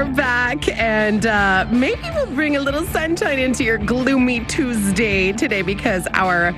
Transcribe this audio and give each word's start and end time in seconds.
are 0.00 0.04
back, 0.14 0.66
and 0.78 1.26
uh, 1.26 1.66
maybe 1.70 2.00
we'll 2.14 2.24
bring 2.34 2.56
a 2.56 2.60
little 2.60 2.84
sunshine 2.84 3.38
into 3.38 3.62
your 3.64 3.76
gloomy 3.76 4.40
Tuesday 4.46 5.30
today 5.30 5.60
because 5.60 6.08
our 6.14 6.52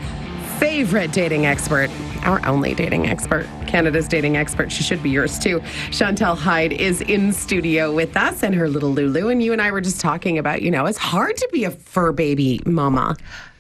favorite 0.61 1.11
dating 1.13 1.45
expert, 1.45 1.91
our 2.25 2.45
only 2.47 2.73
dating 2.73 3.09
expert, 3.09 3.49
Canada's 3.67 4.07
dating 4.07 4.37
expert, 4.37 4.71
she 4.71 4.85
should 4.85 5.03
be 5.03 5.11
yours 5.11 5.41
too. 5.41 5.61
Chantal 5.91 6.37
Heide 6.37 6.73
is 6.73 7.01
in 7.01 7.33
studio 7.33 7.93
with 7.93 8.17
us 8.17 8.45
and 8.45 8.55
her 8.55 8.69
little 8.69 8.93
Lulu. 8.93 9.29
And 9.29 9.43
you 9.43 9.53
and 9.53 9.61
I 9.61 9.73
were 9.73 9.81
just 9.81 10.01
talking 10.01 10.39
about, 10.39 10.63
you 10.63 10.71
know, 10.71 10.87
it's 10.87 10.99
hard 10.99 11.37
to 11.39 11.49
be 11.53 11.65
a 11.65 11.73
fur 11.73 12.13
baby 12.13 12.61
mama 12.65 13.17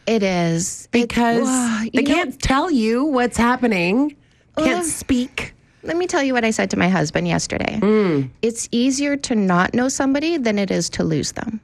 It 0.07 0.23
is 0.23 0.87
because 0.93 1.49
It- 1.87 1.93
they 1.95 2.03
know- 2.03 2.14
can't 2.14 2.41
tell 2.41 2.71
you 2.71 3.05
what's 3.05 3.37
happening, 3.37 4.14
can't 4.57 4.80
Ugh. 4.80 4.85
speak. 4.85 5.55
Let 5.85 5.96
me 5.96 6.07
tell 6.07 6.23
you 6.23 6.33
what 6.33 6.45
I 6.45 6.51
said 6.51 6.71
to 6.71 6.77
my 6.79 6.89
husband 6.89 7.27
yesterday. 7.29 7.79
Mm. 7.82 8.31
It's 8.43 8.69
easier 8.73 9.17
to 9.17 9.35
not 9.35 9.75
know 9.75 9.89
somebody 9.89 10.37
than 10.37 10.59
it 10.59 10.71
is 10.71 10.89
to 10.91 11.05
lose 11.05 11.32
them. 11.32 11.61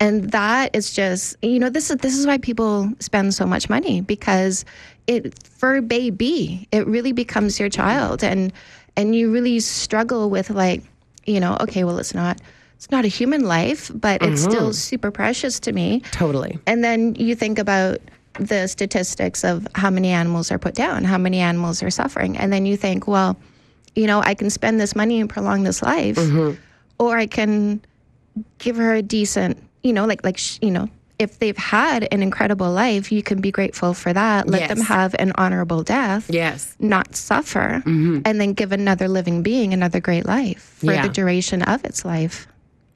And 0.00 0.30
that 0.32 0.74
is 0.74 0.92
just, 0.92 1.36
you 1.42 1.58
know, 1.58 1.68
this 1.68 1.90
is 1.90 1.98
this 1.98 2.16
is 2.16 2.26
why 2.26 2.38
people 2.38 2.90
spend 3.00 3.34
so 3.34 3.44
much 3.46 3.68
money 3.68 4.00
because 4.00 4.64
it 5.06 5.36
for 5.46 5.80
baby, 5.82 6.66
it 6.72 6.86
really 6.86 7.12
becomes 7.12 7.60
your 7.60 7.68
child 7.68 8.24
and 8.24 8.52
and 8.96 9.14
you 9.14 9.30
really 9.30 9.60
struggle 9.60 10.30
with 10.30 10.50
like, 10.50 10.82
you 11.26 11.38
know, 11.38 11.56
okay, 11.60 11.84
well 11.84 11.98
it's 11.98 12.14
not 12.14 12.40
it's 12.76 12.90
not 12.90 13.04
a 13.04 13.08
human 13.08 13.42
life, 13.44 13.90
but 13.94 14.22
it's 14.22 14.40
Mm-hmm. 14.40 14.50
still 14.50 14.72
super 14.72 15.10
precious 15.10 15.60
to 15.60 15.72
me. 15.72 16.00
Totally. 16.12 16.58
And 16.66 16.82
then 16.82 17.14
you 17.16 17.34
think 17.34 17.58
about 17.58 17.98
the 18.40 18.66
statistics 18.66 19.44
of 19.44 19.66
how 19.74 19.90
many 19.90 20.08
animals 20.08 20.50
are 20.50 20.58
put 20.58 20.74
down, 20.74 21.04
how 21.04 21.18
many 21.18 21.38
animals 21.40 21.82
are 21.82 21.90
suffering. 21.90 22.36
And 22.36 22.52
then 22.52 22.66
you 22.66 22.76
think, 22.76 23.06
well, 23.06 23.36
you 23.94 24.06
know, 24.06 24.20
I 24.22 24.34
can 24.34 24.50
spend 24.50 24.80
this 24.80 24.96
money 24.96 25.20
and 25.20 25.28
prolong 25.28 25.62
this 25.62 25.82
life, 25.82 26.16
mm-hmm. 26.16 26.58
or 26.98 27.18
I 27.18 27.26
can 27.26 27.82
give 28.58 28.76
her 28.76 28.94
a 28.94 29.02
decent, 29.02 29.62
you 29.82 29.92
know, 29.92 30.06
like, 30.06 30.24
like, 30.24 30.38
you 30.62 30.70
know, 30.70 30.88
if 31.18 31.38
they've 31.38 31.56
had 31.56 32.08
an 32.10 32.22
incredible 32.22 32.72
life, 32.72 33.12
you 33.12 33.22
can 33.22 33.42
be 33.42 33.50
grateful 33.50 33.92
for 33.92 34.10
that. 34.10 34.48
Let 34.48 34.70
them 34.70 34.80
have 34.80 35.14
an 35.18 35.32
honorable 35.34 35.82
death, 35.82 36.30
Yes. 36.30 36.74
not 36.78 37.14
suffer, 37.14 37.82
mm-hmm. 37.84 38.20
and 38.24 38.40
then 38.40 38.54
give 38.54 38.72
another 38.72 39.06
living 39.06 39.42
being 39.42 39.74
another 39.74 40.00
great 40.00 40.24
life 40.24 40.76
for 40.78 40.94
Yeah. 40.94 41.02
the 41.02 41.10
duration 41.12 41.60
of 41.62 41.84
its 41.84 42.06
life. 42.06 42.46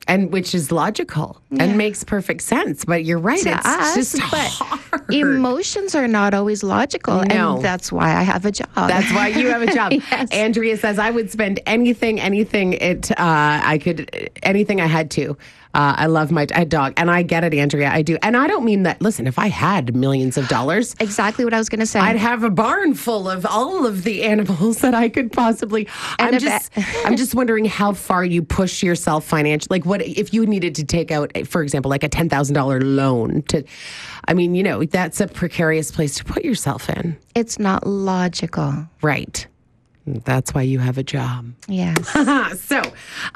And 0.07 0.33
which 0.33 0.55
is 0.55 0.71
logical 0.73 1.41
and 1.59 1.77
makes 1.79 2.05
perfect 2.05 2.43
sense. 2.43 2.85
But 2.85 3.05
you're 3.05 3.19
right; 3.19 3.43
to 3.43 3.51
it's 3.51 3.67
us, 3.67 3.95
just 3.95 4.17
but 4.31 4.49
hard. 4.51 5.13
emotions 5.15 5.95
are 5.95 6.09
not 6.09 6.35
always 6.35 6.63
logical, 6.63 7.23
No. 7.25 7.57
and 7.57 7.65
that's 7.65 7.91
why 7.93 8.15
I 8.17 8.23
have 8.23 8.45
a 8.45 8.51
job. 8.51 8.69
That's 8.75 9.13
why 9.13 9.29
you 9.29 9.49
have 9.49 9.63
a 9.63 9.73
job. 9.73 9.93
Yes. 10.11 10.31
Andrea 10.33 10.77
says 10.77 10.99
I 10.99 11.11
would 11.11 11.31
spend 11.31 11.61
anything, 11.67 12.21
anything 12.21 12.75
it 12.75 13.11
uh, 13.13 13.15
I 13.19 13.79
could, 13.79 14.31
anything 14.43 14.81
I 14.81 14.87
had 14.87 15.11
to. 15.13 15.37
Uh, 15.75 15.95
I 15.97 16.07
love 16.07 16.31
my 16.31 16.47
I 16.55 16.65
dog, 16.65 16.95
and 16.97 17.11
I 17.11 17.23
get 17.23 17.43
it, 17.45 17.53
Andrea. 17.53 17.91
I 17.91 18.03
do, 18.03 18.17
and 18.23 18.37
I 18.37 18.47
don't 18.47 18.65
mean 18.65 18.85
that. 18.85 19.03
Listen, 19.03 19.27
if 19.27 19.39
I 19.39 19.49
had 19.49 19.95
millions 19.97 20.39
of 20.39 20.47
dollars, 20.49 20.95
exactly 21.01 21.45
what 21.45 21.53
I 21.53 21.59
was 21.59 21.69
going 21.69 21.81
to 21.81 21.87
say. 21.87 21.99
I'd 21.99 22.17
have 22.17 22.45
a 22.45 22.51
barn 22.51 22.95
full 22.95 23.29
of 23.29 23.45
all 23.45 23.85
of 23.85 24.05
the 24.05 24.23
animals 24.23 24.79
that 24.83 24.95
I 24.95 25.09
could 25.09 25.33
possibly. 25.33 25.89
I'm 26.19 26.35
a 26.35 26.39
just, 26.39 26.71
I'm 27.05 27.17
just 27.17 27.35
wondering 27.35 27.65
how 27.65 27.93
far 27.93 28.25
you 28.25 28.43
push 28.43 28.83
yourself 28.83 29.25
financially. 29.25 29.79
Like, 29.79 29.87
what 29.87 30.01
if 30.03 30.33
you 30.33 30.47
needed 30.47 30.75
to 30.77 30.85
take 30.85 31.11
out, 31.11 31.33
for 31.47 31.63
example, 31.63 31.91
like 31.91 32.05
a 32.05 32.09
ten 32.09 32.29
thousand 32.29 32.55
dollar 32.55 32.81
loan 32.81 33.43
to? 33.49 33.65
I 34.27 34.35
mean, 34.35 34.55
you 34.55 34.63
know, 34.63 34.85
that's 34.85 35.21
a 35.21 35.27
precarious 35.27 35.91
place 35.91 36.15
to 36.17 36.25
put 36.25 36.45
yourself 36.45 36.89
in, 36.89 37.17
it's 37.35 37.59
not 37.59 37.87
logical. 37.87 38.87
right? 39.03 39.47
That's 40.07 40.53
why 40.53 40.63
you 40.63 40.79
have 40.81 40.99
a 40.99 41.03
job. 41.03 41.47
Yes. 41.67 42.09
so, 42.61 42.83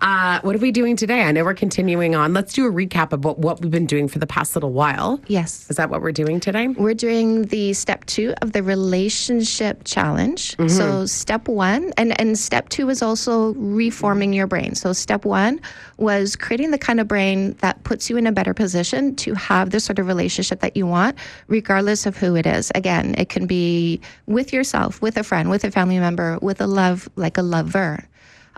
uh, 0.00 0.40
what 0.42 0.54
are 0.54 0.58
we 0.58 0.70
doing 0.70 0.96
today? 0.96 1.22
I 1.22 1.32
know 1.32 1.44
we're 1.44 1.54
continuing 1.54 2.14
on. 2.14 2.34
Let's 2.34 2.52
do 2.52 2.66
a 2.66 2.70
recap 2.70 3.12
of 3.12 3.24
what, 3.24 3.38
what 3.38 3.60
we've 3.60 3.70
been 3.70 3.86
doing 3.86 4.06
for 4.06 4.18
the 4.18 4.26
past 4.26 4.54
little 4.54 4.72
while. 4.72 5.20
yes. 5.28 5.68
Is 5.70 5.76
that 5.76 5.88
what 5.88 6.02
we're 6.02 6.12
doing 6.12 6.40
today? 6.40 6.68
We're 6.68 6.94
doing 6.94 7.42
the 7.46 7.72
step 7.72 8.04
two 8.04 8.34
of 8.42 8.52
the 8.52 8.62
relationship 8.62 9.82
challenge. 9.84 10.56
So 10.68 11.06
step 11.06 11.48
one, 11.48 11.92
and, 11.96 12.18
and 12.20 12.38
step 12.38 12.68
two 12.68 12.88
is 12.90 13.02
also 13.02 13.54
reforming 13.54 14.32
your 14.32 14.46
brain. 14.46 14.74
So 14.74 14.92
step 14.92 15.24
one 15.24 15.60
was 15.96 16.36
creating 16.36 16.70
the 16.70 16.78
kind 16.78 17.00
of 17.00 17.08
brain 17.08 17.54
that 17.60 17.82
puts 17.84 18.10
you 18.10 18.16
in 18.16 18.26
a 18.26 18.32
better 18.32 18.54
position 18.54 19.16
to 19.16 19.34
have 19.34 19.70
the 19.70 19.80
sort 19.80 19.98
of 19.98 20.06
relationship 20.06 20.60
that 20.60 20.76
you 20.76 20.86
want, 20.86 21.16
regardless 21.48 22.06
of 22.06 22.16
who 22.16 22.36
it 22.36 22.46
is. 22.46 22.70
Again, 22.74 23.14
it 23.18 23.28
can 23.28 23.46
be 23.46 24.00
with 24.26 24.52
yourself, 24.52 25.00
with 25.00 25.16
a 25.16 25.24
friend, 25.24 25.50
with 25.50 25.64
a 25.64 25.70
family 25.70 25.98
member, 25.98 26.38
with 26.42 26.57
a 26.60 26.66
love, 26.66 27.08
like 27.16 27.38
a 27.38 27.42
lover. 27.42 28.04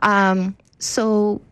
Um, 0.02 0.56
so 0.78 1.42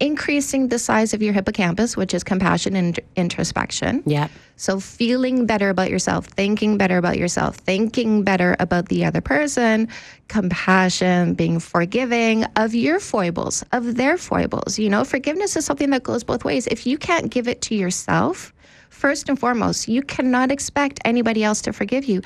increasing 0.00 0.68
the 0.68 0.78
size 0.78 1.12
of 1.12 1.22
your 1.22 1.32
hippocampus, 1.32 1.96
which 1.96 2.14
is 2.14 2.22
compassion 2.22 2.76
and 2.76 3.00
introspection. 3.16 4.02
Yeah. 4.06 4.28
So, 4.56 4.80
feeling 4.80 5.46
better 5.46 5.70
about 5.70 5.90
yourself, 5.90 6.26
thinking 6.26 6.76
better 6.76 6.98
about 6.98 7.16
yourself, 7.16 7.56
thinking 7.56 8.22
better 8.22 8.56
about 8.58 8.88
the 8.88 9.04
other 9.04 9.20
person, 9.20 9.88
compassion, 10.28 11.34
being 11.34 11.60
forgiving 11.60 12.44
of 12.56 12.74
your 12.74 13.00
foibles, 13.00 13.64
of 13.72 13.96
their 13.96 14.18
foibles. 14.18 14.78
You 14.78 14.90
know, 14.90 15.04
forgiveness 15.04 15.56
is 15.56 15.64
something 15.64 15.90
that 15.90 16.02
goes 16.02 16.24
both 16.24 16.44
ways. 16.44 16.66
If 16.66 16.86
you 16.86 16.98
can't 16.98 17.30
give 17.30 17.46
it 17.46 17.60
to 17.62 17.74
yourself, 17.74 18.52
first 18.98 19.28
and 19.28 19.38
foremost, 19.38 19.88
you 19.88 20.02
cannot 20.02 20.50
expect 20.50 21.00
anybody 21.04 21.44
else 21.44 21.62
to 21.62 21.72
forgive 21.72 22.04
you. 22.04 22.20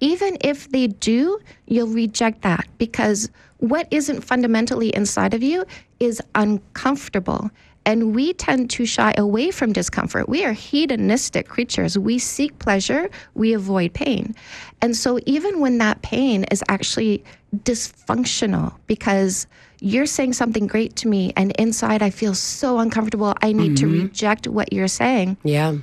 Even 0.00 0.36
if 0.40 0.68
they 0.70 0.88
do, 0.88 1.38
you'll 1.66 1.86
reject 1.86 2.42
that 2.42 2.66
because 2.78 3.30
what 3.58 3.86
isn't 3.90 4.22
fundamentally 4.22 4.94
inside 4.94 5.34
of 5.34 5.42
you 5.42 5.64
is 6.00 6.20
uncomfortable. 6.34 7.50
And 7.86 8.16
we 8.16 8.32
tend 8.32 8.68
to 8.70 8.84
shy 8.84 9.14
away 9.16 9.52
from 9.52 9.72
discomfort. 9.72 10.28
We 10.28 10.44
are 10.44 10.52
hedonistic 10.52 11.48
creatures. 11.48 11.96
We 11.96 12.18
seek 12.18 12.58
pleasure, 12.58 13.08
we 13.34 13.52
avoid 13.52 13.94
pain. 13.94 14.34
And 14.82 14.96
so, 14.96 15.20
even 15.24 15.60
when 15.60 15.78
that 15.78 16.02
pain 16.02 16.44
is 16.50 16.64
actually 16.68 17.24
dysfunctional 17.54 18.74
because 18.88 19.46
you're 19.80 20.06
saying 20.06 20.32
something 20.32 20.66
great 20.66 20.96
to 20.96 21.08
me, 21.08 21.32
and 21.36 21.52
inside 21.52 22.02
I 22.02 22.10
feel 22.10 22.34
so 22.34 22.78
uncomfortable, 22.78 23.34
I 23.40 23.52
need 23.52 23.76
to 23.76 23.86
mm-hmm. 23.86 24.02
reject 24.02 24.48
what 24.48 24.72
you're 24.72 24.88
saying, 24.88 25.36
Yeah. 25.44 25.76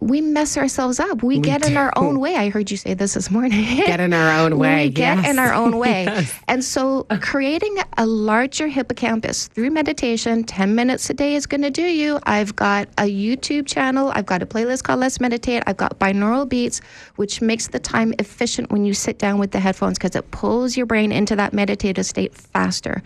We 0.00 0.20
mess 0.20 0.56
ourselves 0.56 1.00
up. 1.00 1.24
We, 1.24 1.40
get 1.40 1.66
in 1.66 1.76
our 1.76 1.92
own 1.96 2.20
way. 2.20 2.36
I 2.36 2.50
heard 2.50 2.70
you 2.70 2.76
say 2.76 2.94
this 2.94 3.14
this 3.14 3.30
morning. 3.30 3.64
Get 3.76 3.98
in 4.00 4.12
our 4.12 4.44
own 4.44 4.58
way. 4.58 4.86
We 4.86 4.90
get 4.90 5.18
yes. 5.18 5.28
in 5.28 5.38
our 5.38 5.52
own 5.52 5.76
way. 5.78 6.26
And 6.48 6.64
so, 6.64 7.04
creating 7.20 7.76
a 7.98 8.06
larger 8.06 8.68
hippocampus 8.68 9.48
through 9.48 9.70
meditation, 9.70 10.44
10 10.44 10.74
minutes 10.74 11.10
a 11.10 11.14
day 11.14 11.34
is 11.34 11.46
going 11.46 11.62
to 11.62 11.70
do 11.70 11.82
you. 11.82 12.18
I've 12.24 12.56
got 12.56 12.88
a 12.96 13.02
YouTube 13.02 13.66
channel, 13.66 14.10
I've 14.14 14.24
got 14.26 14.42
a 14.42 14.46
playlist 14.46 14.84
called 14.84 15.00
Let's 15.00 15.20
Meditate, 15.20 15.62
I've 15.66 15.76
got 15.76 15.98
binaural 15.98 16.48
beats, 16.48 16.80
which 17.16 17.42
makes 17.42 17.68
the 17.68 17.78
time 17.78 18.14
efficient 18.18 18.70
when 18.70 18.84
you 18.84 18.94
sit 18.94 19.18
down 19.18 19.38
with 19.38 19.50
the 19.50 19.60
headphones 19.60 19.98
because 19.98 20.16
it 20.16 20.30
pulls 20.30 20.76
your 20.76 20.86
brain 20.86 21.12
into 21.12 21.36
that 21.36 21.52
meditative 21.52 22.06
state 22.06 22.34
faster. 22.34 23.02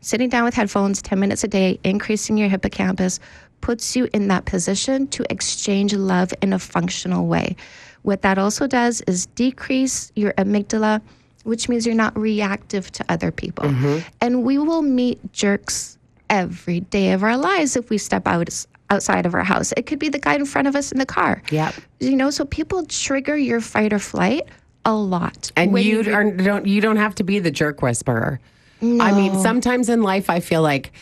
Sitting 0.00 0.28
down 0.28 0.44
with 0.44 0.54
headphones 0.54 1.00
10 1.02 1.20
minutes 1.20 1.44
a 1.44 1.48
day, 1.48 1.78
increasing 1.84 2.36
your 2.36 2.48
hippocampus, 2.48 3.20
puts 3.62 3.96
you 3.96 4.08
in 4.12 4.28
that 4.28 4.44
position 4.44 5.06
to 5.06 5.24
exchange 5.32 5.94
love 5.94 6.34
in 6.42 6.52
a 6.52 6.58
functional 6.58 7.26
way. 7.26 7.56
What 8.02 8.20
that 8.22 8.36
also 8.36 8.66
does 8.66 9.00
is 9.06 9.26
decrease 9.26 10.12
your 10.14 10.34
amygdala, 10.34 11.00
which 11.44 11.68
means 11.70 11.86
you're 11.86 11.94
not 11.94 12.16
reactive 12.18 12.92
to 12.92 13.04
other 13.08 13.30
people. 13.30 13.64
Mm-hmm. 13.64 13.98
And 14.20 14.44
we 14.44 14.58
will 14.58 14.82
meet 14.82 15.32
jerks 15.32 15.96
every 16.28 16.80
day 16.80 17.12
of 17.12 17.22
our 17.22 17.38
lives 17.38 17.76
if 17.76 17.88
we 17.88 17.96
step 17.96 18.26
out 18.26 18.66
outside 18.90 19.24
of 19.24 19.34
our 19.34 19.44
house. 19.44 19.72
It 19.76 19.86
could 19.86 19.98
be 19.98 20.10
the 20.10 20.18
guy 20.18 20.34
in 20.34 20.44
front 20.44 20.68
of 20.68 20.76
us 20.76 20.92
in 20.92 20.98
the 20.98 21.06
car. 21.06 21.42
Yep. 21.50 21.74
You 22.00 22.16
know, 22.16 22.30
so 22.30 22.44
people 22.44 22.84
trigger 22.84 23.36
your 23.36 23.60
fight 23.60 23.92
or 23.92 23.98
flight 23.98 24.48
a 24.84 24.94
lot. 24.94 25.50
And 25.56 25.78
you 25.78 26.02
re- 26.02 26.12
are, 26.12 26.30
don't 26.30 26.66
you 26.66 26.80
don't 26.80 26.96
have 26.96 27.14
to 27.14 27.24
be 27.24 27.38
the 27.38 27.50
jerk 27.50 27.80
whisperer. 27.80 28.40
I 28.82 29.12
mean, 29.12 29.38
sometimes 29.40 29.88
in 29.88 30.02
life, 30.02 30.28
I 30.28 30.40
feel 30.40 30.60
like. 30.60 30.92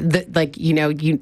The, 0.00 0.26
like 0.34 0.56
you 0.56 0.74
know 0.74 0.88
you 0.88 1.20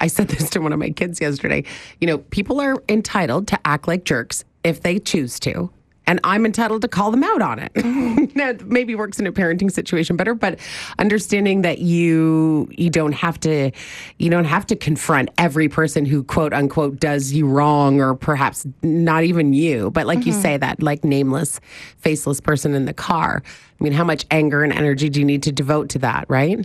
i 0.00 0.06
said 0.06 0.28
this 0.28 0.50
to 0.50 0.60
one 0.60 0.72
of 0.72 0.78
my 0.78 0.90
kids 0.90 1.20
yesterday. 1.20 1.64
You 2.00 2.06
know 2.06 2.18
people 2.18 2.60
are 2.60 2.82
entitled 2.88 3.48
to 3.48 3.58
act 3.66 3.88
like 3.88 4.04
jerks 4.04 4.44
if 4.64 4.82
they 4.82 4.98
choose 4.98 5.40
to 5.40 5.70
and 6.06 6.20
i'm 6.24 6.44
entitled 6.44 6.82
to 6.82 6.88
call 6.88 7.10
them 7.10 7.24
out 7.24 7.42
on 7.42 7.58
it. 7.58 7.72
Now, 8.34 8.54
maybe 8.64 8.94
works 8.94 9.18
in 9.20 9.26
a 9.26 9.32
parenting 9.32 9.70
situation 9.70 10.16
better 10.16 10.34
but 10.34 10.58
understanding 10.98 11.62
that 11.62 11.80
you 11.80 12.68
you 12.70 12.88
don't 12.88 13.12
have 13.12 13.38
to 13.40 13.70
you 14.18 14.30
don't 14.30 14.44
have 14.44 14.66
to 14.66 14.76
confront 14.76 15.28
every 15.38 15.68
person 15.68 16.06
who 16.06 16.22
quote 16.22 16.52
unquote 16.52 16.98
does 16.98 17.32
you 17.32 17.46
wrong 17.46 18.00
or 18.00 18.14
perhaps 18.14 18.66
not 18.82 19.24
even 19.24 19.52
you 19.52 19.90
but 19.90 20.06
like 20.06 20.24
you 20.24 20.32
mm-hmm. 20.32 20.42
say 20.42 20.56
that 20.56 20.82
like 20.82 21.04
nameless 21.04 21.60
faceless 21.98 22.40
person 22.40 22.74
in 22.74 22.84
the 22.84 22.94
car. 22.94 23.42
I 23.44 23.84
mean 23.84 23.92
how 23.92 24.04
much 24.04 24.24
anger 24.30 24.62
and 24.62 24.72
energy 24.72 25.08
do 25.08 25.20
you 25.20 25.26
need 25.26 25.42
to 25.44 25.52
devote 25.52 25.88
to 25.90 25.98
that 26.00 26.24
right 26.28 26.64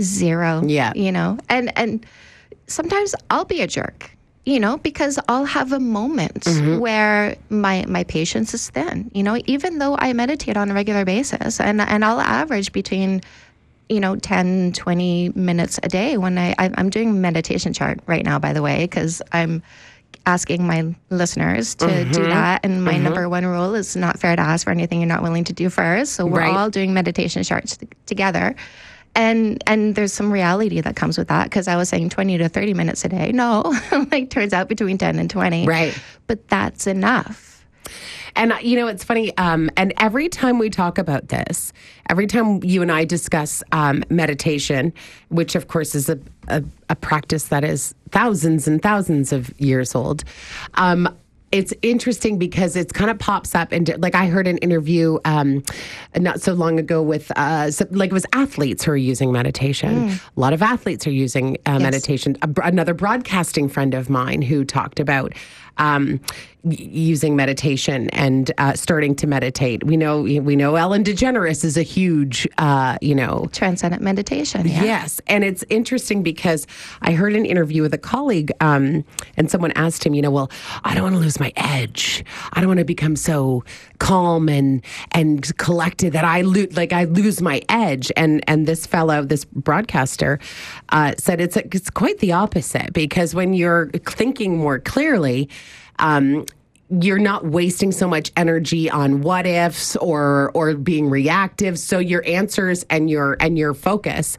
zero. 0.00 0.62
Yeah. 0.64 0.92
You 0.94 1.12
know, 1.12 1.38
and 1.48 1.76
and 1.78 2.04
sometimes 2.66 3.14
I'll 3.30 3.44
be 3.44 3.60
a 3.60 3.66
jerk. 3.66 4.10
You 4.46 4.60
know, 4.60 4.76
because 4.76 5.18
I'll 5.28 5.46
have 5.46 5.72
a 5.72 5.80
moment 5.80 6.44
Mm-hmm. 6.44 6.78
where 6.78 7.36
my 7.48 7.84
my 7.88 8.04
patience 8.04 8.52
is 8.52 8.68
thin. 8.68 9.10
You 9.14 9.22
know, 9.22 9.38
even 9.46 9.78
though 9.78 9.96
I 9.96 10.12
meditate 10.12 10.58
on 10.58 10.70
a 10.70 10.74
regular 10.74 11.04
basis, 11.06 11.60
and 11.60 11.80
and 11.80 12.04
I'll 12.04 12.20
average 12.20 12.72
between 12.72 13.22
you 13.88 14.00
know 14.00 14.16
10 14.16 14.72
20 14.72 15.30
minutes 15.34 15.78
a 15.82 15.88
day 15.90 16.16
when 16.16 16.38
i, 16.38 16.54
I 16.58 16.70
i'm 16.78 16.88
doing 16.88 17.20
meditation 17.20 17.74
chart 17.74 18.00
right 18.06 18.24
now 18.24 18.38
by 18.38 18.54
the 18.54 18.62
way 18.62 18.84
because 18.84 19.20
i'm 19.30 19.62
asking 20.24 20.66
my 20.66 20.94
listeners 21.10 21.74
to 21.76 21.84
Mm-hmm. 21.86 22.12
do 22.12 22.22
that 22.24 22.64
and 22.64 22.82
my 22.82 22.96
number 22.96 23.28
one 23.28 23.44
rule 23.44 23.74
is 23.74 23.94
not 23.94 24.18
fair 24.18 24.34
to 24.36 24.40
ask 24.42 24.64
for 24.64 24.70
anything 24.70 25.00
you're 25.00 25.06
not 25.06 25.22
willing 25.22 25.44
to 25.44 25.52
do 25.52 25.68
first 25.68 26.14
so 26.14 26.24
we're 26.24 26.38
Right. 26.40 26.56
all 26.56 26.70
doing 26.70 26.94
meditation 26.94 27.42
charts 27.44 27.76
t- 27.76 27.86
together 28.06 28.56
and 29.14 29.62
and 29.66 29.94
there's 29.94 30.12
some 30.12 30.32
reality 30.32 30.80
that 30.80 30.96
comes 30.96 31.16
with 31.18 31.28
that 31.28 31.44
because 31.44 31.68
i 31.68 31.76
was 31.76 31.88
saying 31.88 32.08
20 32.08 32.38
to 32.38 32.48
30 32.48 32.74
minutes 32.74 33.04
a 33.04 33.08
day 33.08 33.32
no 33.32 33.62
like 34.10 34.30
turns 34.30 34.52
out 34.52 34.68
between 34.68 34.98
10 34.98 35.18
and 35.18 35.30
20 35.30 35.66
Right. 35.66 35.98
but 36.26 36.46
that's 36.48 36.86
enough 36.86 37.50
And 38.36 38.52
uh, 38.52 38.58
you 38.60 38.74
know, 38.76 38.88
it's 38.88 39.04
funny. 39.04 39.30
Um, 39.36 39.70
and 39.76 39.92
every 39.98 40.28
time 40.28 40.58
we 40.58 40.68
talk 40.68 40.98
about 40.98 41.28
this, 41.28 41.72
every 42.10 42.26
time 42.26 42.64
you 42.64 42.82
and 42.82 42.90
I 42.90 43.04
discuss 43.04 43.62
um, 43.70 44.02
meditation, 44.10 44.92
which 45.28 45.54
of 45.54 45.68
course 45.68 45.94
is 45.94 46.08
a, 46.08 46.18
a, 46.48 46.64
a 46.90 46.96
practice 46.96 47.44
that 47.48 47.62
is 47.62 47.94
thousands 48.10 48.66
and 48.66 48.82
thousands 48.82 49.32
of 49.32 49.52
years 49.60 49.94
old. 49.94 50.24
Um, 50.74 51.08
it's 51.54 51.72
interesting 51.82 52.36
because 52.36 52.74
it's 52.74 52.92
kind 52.92 53.08
of 53.08 53.18
pops 53.20 53.54
up 53.54 53.70
and 53.70 53.94
like 53.98 54.16
I 54.16 54.26
heard 54.26 54.48
an 54.48 54.58
interview 54.58 55.18
um, 55.24 55.62
not 56.16 56.40
so 56.40 56.52
long 56.52 56.80
ago 56.80 57.00
with 57.00 57.30
uh, 57.36 57.70
so, 57.70 57.86
like 57.92 58.10
it 58.10 58.12
was 58.12 58.26
athletes 58.32 58.82
who 58.82 58.90
are 58.90 58.96
using 58.96 59.30
meditation. 59.30 60.08
A 60.36 60.40
lot 60.40 60.52
of 60.52 60.62
athletes 60.62 61.06
are 61.06 61.12
using 61.12 61.56
uh, 61.64 61.78
meditation. 61.78 62.36
A, 62.42 62.50
another 62.64 62.92
broadcasting 62.92 63.68
friend 63.68 63.94
of 63.94 64.10
mine 64.10 64.42
who 64.42 64.64
talked 64.64 64.98
about 64.98 65.32
um, 65.78 66.20
using 66.64 67.36
meditation 67.36 68.08
and 68.10 68.50
uh, 68.58 68.72
starting 68.72 69.14
to 69.16 69.26
meditate. 69.26 69.84
We 69.84 69.96
know 69.96 70.22
we 70.22 70.56
know 70.56 70.76
Ellen 70.76 71.04
DeGeneres 71.04 71.64
is 71.64 71.76
a 71.76 71.82
huge 71.82 72.48
uh, 72.58 72.96
you 73.00 73.14
know 73.14 73.48
transcendent 73.52 74.02
meditation 74.02 74.64
yeah. 74.66 74.84
Yes. 74.84 75.20
And 75.26 75.44
it's 75.44 75.64
interesting 75.68 76.22
because 76.22 76.66
I 77.02 77.12
heard 77.12 77.34
an 77.34 77.44
interview 77.44 77.82
with 77.82 77.94
a 77.94 77.98
colleague, 77.98 78.52
um, 78.60 79.04
and 79.36 79.50
someone 79.50 79.72
asked 79.72 80.04
him, 80.04 80.14
you 80.14 80.22
know, 80.22 80.30
well, 80.30 80.50
I 80.84 80.94
don't 80.94 81.02
want 81.02 81.14
to 81.16 81.20
lose 81.20 81.40
my 81.40 81.52
edge. 81.56 82.24
I 82.52 82.60
don't 82.60 82.68
want 82.68 82.78
to 82.78 82.84
become 82.84 83.16
so 83.16 83.64
calm 83.98 84.48
and 84.48 84.84
and 85.12 85.56
collected 85.58 86.12
that 86.12 86.24
I 86.24 86.42
lose 86.42 86.76
like 86.76 86.92
I 86.92 87.04
lose 87.04 87.40
my 87.40 87.62
edge. 87.68 88.12
And 88.16 88.42
and 88.48 88.66
this 88.66 88.86
fellow, 88.86 89.22
this 89.22 89.44
broadcaster, 89.44 90.38
uh, 90.90 91.14
said 91.18 91.40
it's 91.40 91.56
it's 91.56 91.90
quite 91.90 92.18
the 92.18 92.32
opposite 92.32 92.92
because 92.92 93.34
when 93.34 93.54
you're 93.54 93.90
thinking 94.06 94.58
more 94.58 94.78
clearly, 94.78 95.48
um, 95.98 96.46
you're 97.00 97.18
not 97.18 97.46
wasting 97.46 97.92
so 97.92 98.06
much 98.06 98.30
energy 98.36 98.90
on 98.90 99.22
what 99.22 99.46
ifs 99.46 99.96
or 99.96 100.50
or 100.54 100.74
being 100.74 101.08
reactive 101.08 101.78
so 101.78 101.98
your 101.98 102.24
answers 102.26 102.84
and 102.90 103.08
your 103.08 103.36
and 103.40 103.58
your 103.58 103.72
focus 103.74 104.36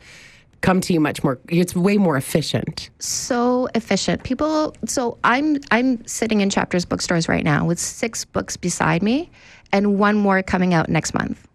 come 0.61 0.79
to 0.79 0.93
you 0.93 0.99
much 0.99 1.23
more 1.23 1.39
it's 1.49 1.75
way 1.75 1.97
more 1.97 2.15
efficient 2.17 2.89
so 2.99 3.67
efficient. 3.75 4.23
People 4.23 4.75
so 4.85 5.17
I'm 5.23 5.57
I'm 5.71 6.05
sitting 6.05 6.41
in 6.41 6.49
Chapters 6.49 6.85
bookstores 6.85 7.27
right 7.27 7.43
now 7.43 7.65
with 7.65 7.79
six 7.79 8.25
books 8.25 8.57
beside 8.57 9.01
me 9.01 9.31
and 9.71 9.99
one 9.99 10.17
more 10.17 10.41
coming 10.43 10.73
out 10.73 10.89
next 10.89 11.13
month. 11.13 11.47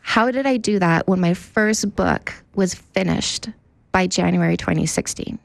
How 0.00 0.30
did 0.30 0.46
I 0.46 0.56
do 0.58 0.78
that 0.78 1.06
when 1.08 1.20
my 1.20 1.34
first 1.34 1.94
book 1.96 2.32
was 2.54 2.74
finished 2.74 3.48
by 3.92 4.06
January 4.06 4.56
2016? 4.56 5.38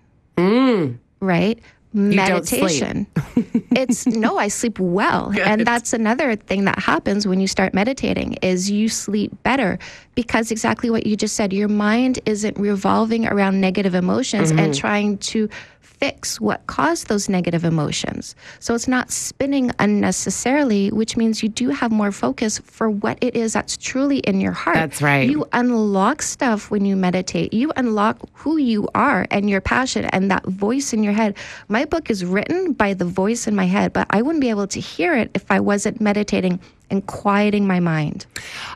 Right? 1.21 1.59
Meditation. 1.91 3.07
it's 3.71 4.05
no, 4.05 4.37
I 4.37 4.47
sleep 4.47 4.77
well. 4.79 5.33
And 5.39 5.65
that's 5.65 5.91
another 5.91 6.35
thing 6.35 6.65
that 6.65 6.77
happens 6.77 7.25
when 7.25 7.39
you 7.39 7.47
start 7.47 7.73
meditating 7.73 8.33
is 8.43 8.69
you 8.69 8.89
sleep 8.89 9.31
better 9.41 9.79
because 10.13 10.51
exactly 10.51 10.89
what 10.89 11.07
you 11.07 11.15
just 11.15 11.35
said, 11.35 11.51
your 11.51 11.67
mind 11.67 12.19
isn't 12.25 12.57
revolving 12.57 13.25
around 13.25 13.59
negative 13.59 13.95
emotions 13.95 14.51
and 14.51 14.75
trying 14.75 15.17
to 15.19 15.49
fix 15.99 16.39
what 16.39 16.65
caused 16.67 17.07
those 17.07 17.27
negative 17.29 17.65
emotions. 17.65 18.35
So 18.59 18.73
it's 18.73 18.87
not 18.87 19.11
spinning 19.11 19.71
unnecessarily, 19.79 20.91
which 20.91 21.17
means 21.17 21.43
you 21.43 21.49
do 21.49 21.69
have 21.69 21.91
more 21.91 22.11
focus 22.11 22.59
for 22.59 22.89
what 22.89 23.17
it 23.21 23.35
is 23.35 23.53
that's 23.53 23.75
truly 23.77 24.19
in 24.19 24.39
your 24.39 24.53
heart. 24.53 24.75
That's 24.75 25.01
right. 25.01 25.29
You 25.29 25.45
unlock 25.51 26.21
stuff 26.21 26.71
when 26.71 26.85
you 26.85 26.95
meditate. 26.95 27.53
You 27.53 27.71
unlock 27.75 28.17
who 28.33 28.57
you 28.57 28.87
are 28.95 29.27
and 29.29 29.49
your 29.49 29.61
passion 29.61 30.05
and 30.05 30.31
that 30.31 30.45
voice 30.45 30.93
in 30.93 31.03
your 31.03 31.13
head. 31.13 31.37
My 31.67 31.85
book 31.85 32.09
is 32.09 32.23
written 32.23 32.73
by 32.73 32.93
the 32.93 33.05
voice 33.05 33.47
in 33.47 33.55
my 33.55 33.65
head, 33.65 33.93
but 33.93 34.07
I 34.09 34.21
wouldn't 34.21 34.41
be 34.41 34.49
able 34.49 34.67
to 34.67 34.79
hear 34.79 35.15
it 35.15 35.31
if 35.33 35.51
I 35.51 35.59
wasn't 35.59 35.99
meditating 35.99 36.59
and 36.91 37.05
quieting 37.05 37.67
my 37.67 37.79
mind. 37.79 38.25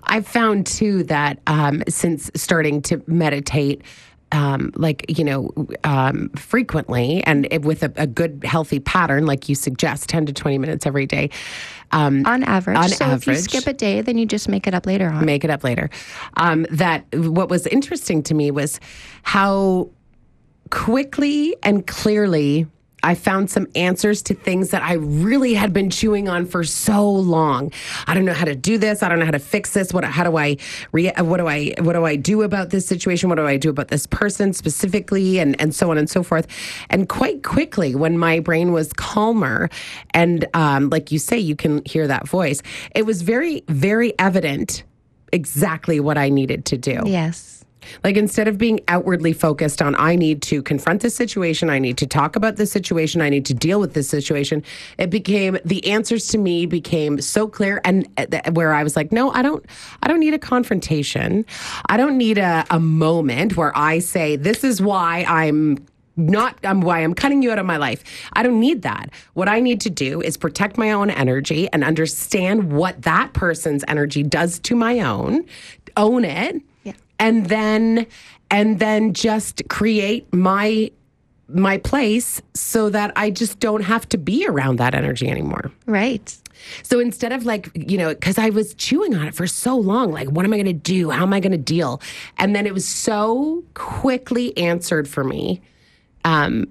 i've 0.03 0.27
found 0.27 0.67
too 0.67 1.03
that 1.05 1.39
um, 1.47 1.81
since 1.89 2.29
starting 2.35 2.79
to 2.79 3.01
meditate 3.07 3.81
um, 4.33 4.71
like 4.75 5.06
you 5.07 5.24
know 5.24 5.50
um, 5.83 6.30
frequently 6.31 7.24
and 7.24 7.47
it, 7.51 7.62
with 7.62 7.83
a, 7.83 7.94
a 7.95 8.07
good 8.07 8.44
healthy 8.44 8.80
pattern 8.80 9.25
like 9.25 9.47
you 9.47 9.56
suggest 9.56 10.09
10 10.09 10.25
to 10.25 10.33
20 10.33 10.57
minutes 10.57 10.85
every 10.85 11.06
day 11.06 11.30
um, 11.94 12.25
On 12.25 12.44
average. 12.44 12.77
On 12.77 12.89
so 12.89 13.12
if 13.12 13.27
you 13.27 13.35
skip 13.35 13.68
a 13.68 13.74
day, 13.74 14.01
then 14.01 14.18
you 14.18 14.25
just 14.25 14.50
make 14.50 14.65
it 14.65 14.74
up 14.74 14.88
later 14.88 15.09
on. 15.09 15.25
make 15.25 15.44
it 15.44 15.51
up 15.51 15.63
later. 15.63 15.91
Um, 16.38 16.65
that 16.71 17.06
what 17.13 17.50
was 17.50 17.68
interesting 17.68 18.24
to 18.24 18.33
me 18.33 18.50
was 18.50 18.80
how 19.21 19.91
quickly 20.71 21.56
and 21.62 21.86
clearly 21.86 22.65
I 23.03 23.15
found 23.15 23.51
some 23.51 23.67
answers 23.75 24.21
to 24.23 24.33
things 24.33 24.69
that 24.71 24.81
I 24.81 24.94
really 24.94 25.53
had 25.53 25.73
been 25.73 25.89
chewing 25.89 26.29
on 26.29 26.45
for 26.45 26.63
so 26.63 27.09
long. 27.09 27.71
I 28.07 28.13
don't 28.13 28.25
know 28.25 28.33
how 28.33 28.45
to 28.45 28.55
do 28.55 28.77
this. 28.77 29.03
I 29.03 29.09
don't 29.09 29.19
know 29.19 29.25
how 29.25 29.31
to 29.31 29.39
fix 29.39 29.73
this. 29.73 29.94
What? 29.94 30.03
How 30.03 30.23
do 30.23 30.38
I? 30.38 30.57
Re, 30.91 31.11
what 31.19 31.38
do 31.38 31.47
I? 31.47 31.73
What 31.79 31.94
do 31.94 32.05
I 32.05 32.15
do 32.15 32.41
about 32.41 32.69
this 32.69 32.85
situation? 32.85 33.29
What 33.29 33.35
do 33.35 33.45
I 33.45 33.57
do 33.57 33.69
about 33.69 33.89
this 33.89 34.07
person 34.07 34.53
specifically? 34.53 35.39
And 35.39 35.59
and 35.59 35.75
so 35.75 35.91
on 35.91 35.97
and 35.97 36.09
so 36.09 36.23
forth. 36.23 36.47
And 36.89 37.09
quite 37.09 37.44
quickly, 37.44 37.95
when 37.95 38.17
my 38.17 38.39
brain 38.39 38.71
was 38.71 38.94
calmer, 38.94 39.69
and 40.11 40.47
um, 40.53 40.89
like 40.89 41.11
you 41.11 41.19
say, 41.19 41.38
you 41.38 41.55
can 41.55 41.83
hear 41.85 42.07
that 42.07 42.27
voice. 42.27 42.61
It 42.95 43.05
was 43.05 43.21
very 43.21 43.63
very 43.67 44.17
evident 44.19 44.83
exactly 45.33 46.00
what 46.00 46.17
I 46.17 46.29
needed 46.29 46.65
to 46.65 46.77
do. 46.77 47.01
Yes. 47.05 47.62
Like 48.03 48.18
instead 48.18 48.47
of 48.47 48.57
being 48.57 48.80
outwardly 48.88 49.33
focused 49.33 49.81
on, 49.81 49.95
I 49.95 50.15
need 50.15 50.41
to 50.44 50.62
confront 50.62 51.01
this 51.01 51.15
situation, 51.15 51.69
I 51.69 51.80
need 51.80 51.97
to 51.97 52.07
talk 52.07 52.35
about 52.35 52.56
this 52.56 52.71
situation, 52.71 53.21
I 53.21 53.30
need 53.30 53.45
to 53.45 53.53
deal 53.53 53.80
with 53.80 53.94
this 53.94 54.09
situation, 54.09 54.63
it 54.97 55.09
became 55.09 55.57
the 55.65 55.85
answers 55.85 56.27
to 56.30 56.38
me 56.38 56.65
became 56.65 57.21
so 57.21 57.47
clear, 57.47 57.81
and 57.83 58.07
uh, 58.18 58.51
where 58.51 58.74
I 58.74 58.83
was 58.83 58.95
like, 58.95 59.12
no, 59.12 59.31
I 59.31 59.41
don't, 59.41 59.65
I 60.01 60.07
don't 60.07 60.19
need 60.19 60.33
a 60.33 60.39
confrontation, 60.39 61.45
I 61.88 61.97
don't 61.97 62.18
need 62.18 62.38
a, 62.38 62.65
a 62.69 62.80
moment 62.80 63.57
where 63.57 63.75
I 63.77 64.00
say, 64.00 64.36
this 64.36 64.63
is 64.63 64.81
why 64.81 65.25
I'm 65.27 65.77
not 66.15 66.63
um, 66.63 66.81
why 66.81 67.00
I'm 67.00 67.13
cutting 67.13 67.41
you 67.41 67.51
out 67.51 67.60
of 67.60 67.65
my 67.65 67.77
life. 67.77 68.03
I 68.34 68.43
don't 68.43 68.60
need 68.60 68.84
that. 68.84 69.10
What 69.34 69.50
I 69.50 69.60
need 69.60 69.81
to 69.81 69.89
do 69.89 70.22
is 70.22 70.38
protect 70.38 70.77
my 70.77 70.91
own 70.91 71.10
energy 71.10 71.67
and 71.74 71.84
understand 71.84 72.72
what 72.72 73.01
that 73.01 73.34
person's 73.34 73.84
energy 73.88 74.24
does 74.24 74.60
to 74.60 74.75
my 74.75 75.00
own, 75.00 75.46
own 75.98 76.25
it. 76.25 76.62
And 77.24 77.46
then 77.46 78.06
and 78.51 78.80
then 78.80 79.13
just 79.13 79.63
create 79.70 80.32
my 80.34 80.92
my 81.48 81.77
place 81.77 82.42
so 82.53 82.89
that 82.89 83.13
I 83.15 83.30
just 83.30 83.60
don't 83.60 83.82
have 83.82 84.08
to 84.10 84.18
be 84.18 84.46
around 84.46 84.77
that 84.77 84.94
energy 84.94 85.30
anymore. 85.30 85.72
Right. 85.86 86.36
So 86.82 87.00
instead 87.00 87.32
of 87.32 87.46
like, 87.46 87.70
you 87.75 87.98
know, 87.98 88.10
because 88.10 88.38
I 88.38 88.50
was 88.50 88.74
chewing 88.74 89.15
on 89.15 89.27
it 89.27 89.36
for 89.36 89.48
so 89.48 89.75
long, 89.75 90.12
like, 90.12 90.30
what 90.30 90.46
am 90.46 90.53
I 90.53 90.58
going 90.58 90.65
to 90.65 90.74
do? 90.74 91.10
How 91.12 91.24
am 91.24 91.34
I 91.34 91.39
going 91.39 91.51
to 91.51 91.58
deal? 91.58 92.01
And 92.38 92.56
then 92.56 92.65
it 92.65 92.74
was 92.74 92.88
so 92.88 93.63
quickly 93.74 94.58
answered 94.58 95.08
for 95.08 95.24
me 95.24 95.62
um, 96.25 96.68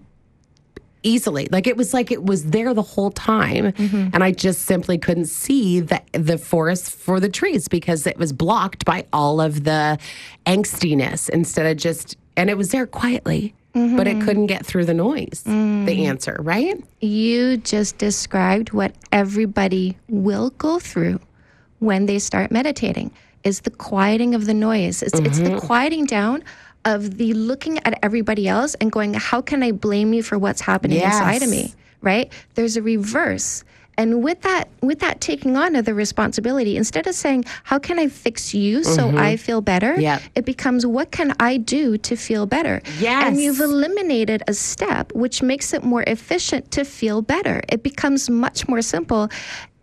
easily. 1.03 1.49
Like 1.51 1.67
it 1.67 1.77
was 1.77 1.93
like 1.93 2.11
it 2.11 2.25
was 2.25 2.47
there 2.47 2.75
the 2.75 2.83
whole 2.83 3.11
time. 3.11 3.73
Mm-hmm. 3.73 4.11
And 4.13 4.25
I 4.25 4.33
just 4.33 4.63
simply 4.63 4.99
couldn't 4.99 5.27
see 5.27 5.81
the, 5.81 6.03
the 6.13 6.39
forest 6.39 6.93
for 6.93 7.21
the 7.21 7.29
trees 7.29 7.69
because 7.69 8.07
it 8.07 8.19
was 8.19 8.33
blocked 8.33 8.85
by 8.85 9.07
all 9.13 9.41
of 9.41 9.65
the 9.65 9.99
angstiness 10.47 11.29
instead 11.29 11.67
of 11.67 11.77
just, 11.77 12.17
and 12.37 12.51
it 12.51 12.57
was 12.57 12.71
there 12.71 12.87
quietly. 12.87 13.55
But 13.75 14.07
it 14.07 14.17
mm-hmm. 14.17 14.27
couldn't 14.27 14.47
get 14.49 14.67
through 14.67 14.85
the 14.85 14.93
noise, 14.93 15.45
the 15.47 15.51
mm. 15.51 16.07
answer, 16.07 16.37
right? 16.41 16.85
You 17.01 17.57
just 17.57 17.97
described 17.97 18.75
what 18.75 18.95
everybody 19.13 19.97
will 20.11 20.51
go 20.51 20.79
through 20.79 21.21
when 21.79 22.05
they 22.05 22.19
start 22.19 22.51
meditating 22.51 23.13
is 23.45 23.61
the 23.61 23.71
quieting 23.71 24.35
of 24.35 24.45
the 24.45 24.53
noise. 24.53 25.03
It's, 25.03 25.19
it's 25.19 25.39
the 25.39 25.51
mm-hmm. 25.51 25.67
quieting 25.67 26.05
down 26.05 26.45
of 26.85 27.19
the 27.19 27.33
looking 27.35 27.79
at 27.79 27.99
everybody 28.03 28.49
else 28.49 28.75
and 28.75 28.91
going, 28.91 29.15
how 29.15 29.41
can 29.41 29.63
I 29.63 29.73
blame 29.73 30.13
you 30.13 30.23
for 30.23 30.39
what's 30.39 30.61
happening 30.61 31.01
inside 31.01 31.43
of 31.43 31.51
me? 31.51 31.75
Right? 32.01 32.33
There's 32.55 32.77
a 32.77 32.83
reverse. 32.83 33.65
And 33.99 34.23
with 34.23 34.41
that, 34.43 34.69
with 34.81 35.01
that 35.01 35.21
taking 35.21 35.57
on 35.57 35.77
of 35.77 35.85
the 35.85 35.95
responsibility, 35.95 36.77
instead 36.77 37.07
of 37.07 37.15
saying, 37.15 37.45
"How 37.65 37.79
can 37.79 37.99
I 37.99 38.09
fix 38.09 38.55
you 38.55 38.85
so 38.85 39.09
mm-hmm. 39.09 39.19
I 39.19 39.37
feel 39.37 39.61
better?" 39.61 40.01
Yeah. 40.01 40.21
it 40.35 40.47
becomes, 40.47 40.87
"What 40.87 41.11
can 41.11 41.35
I 41.39 41.59
do 41.59 41.99
to 41.99 42.17
feel 42.17 42.47
better?" 42.47 42.81
Yes. 42.99 43.27
and 43.27 43.39
you've 43.39 43.61
eliminated 43.61 44.43
a 44.49 44.55
step, 44.55 45.13
which 45.13 45.43
makes 45.43 45.75
it 45.75 45.85
more 45.85 46.05
efficient 46.07 46.71
to 46.73 46.85
feel 46.85 47.21
better. 47.21 47.61
It 47.69 47.83
becomes 47.83 48.31
much 48.31 48.67
more 48.67 48.81
simple, 48.81 49.29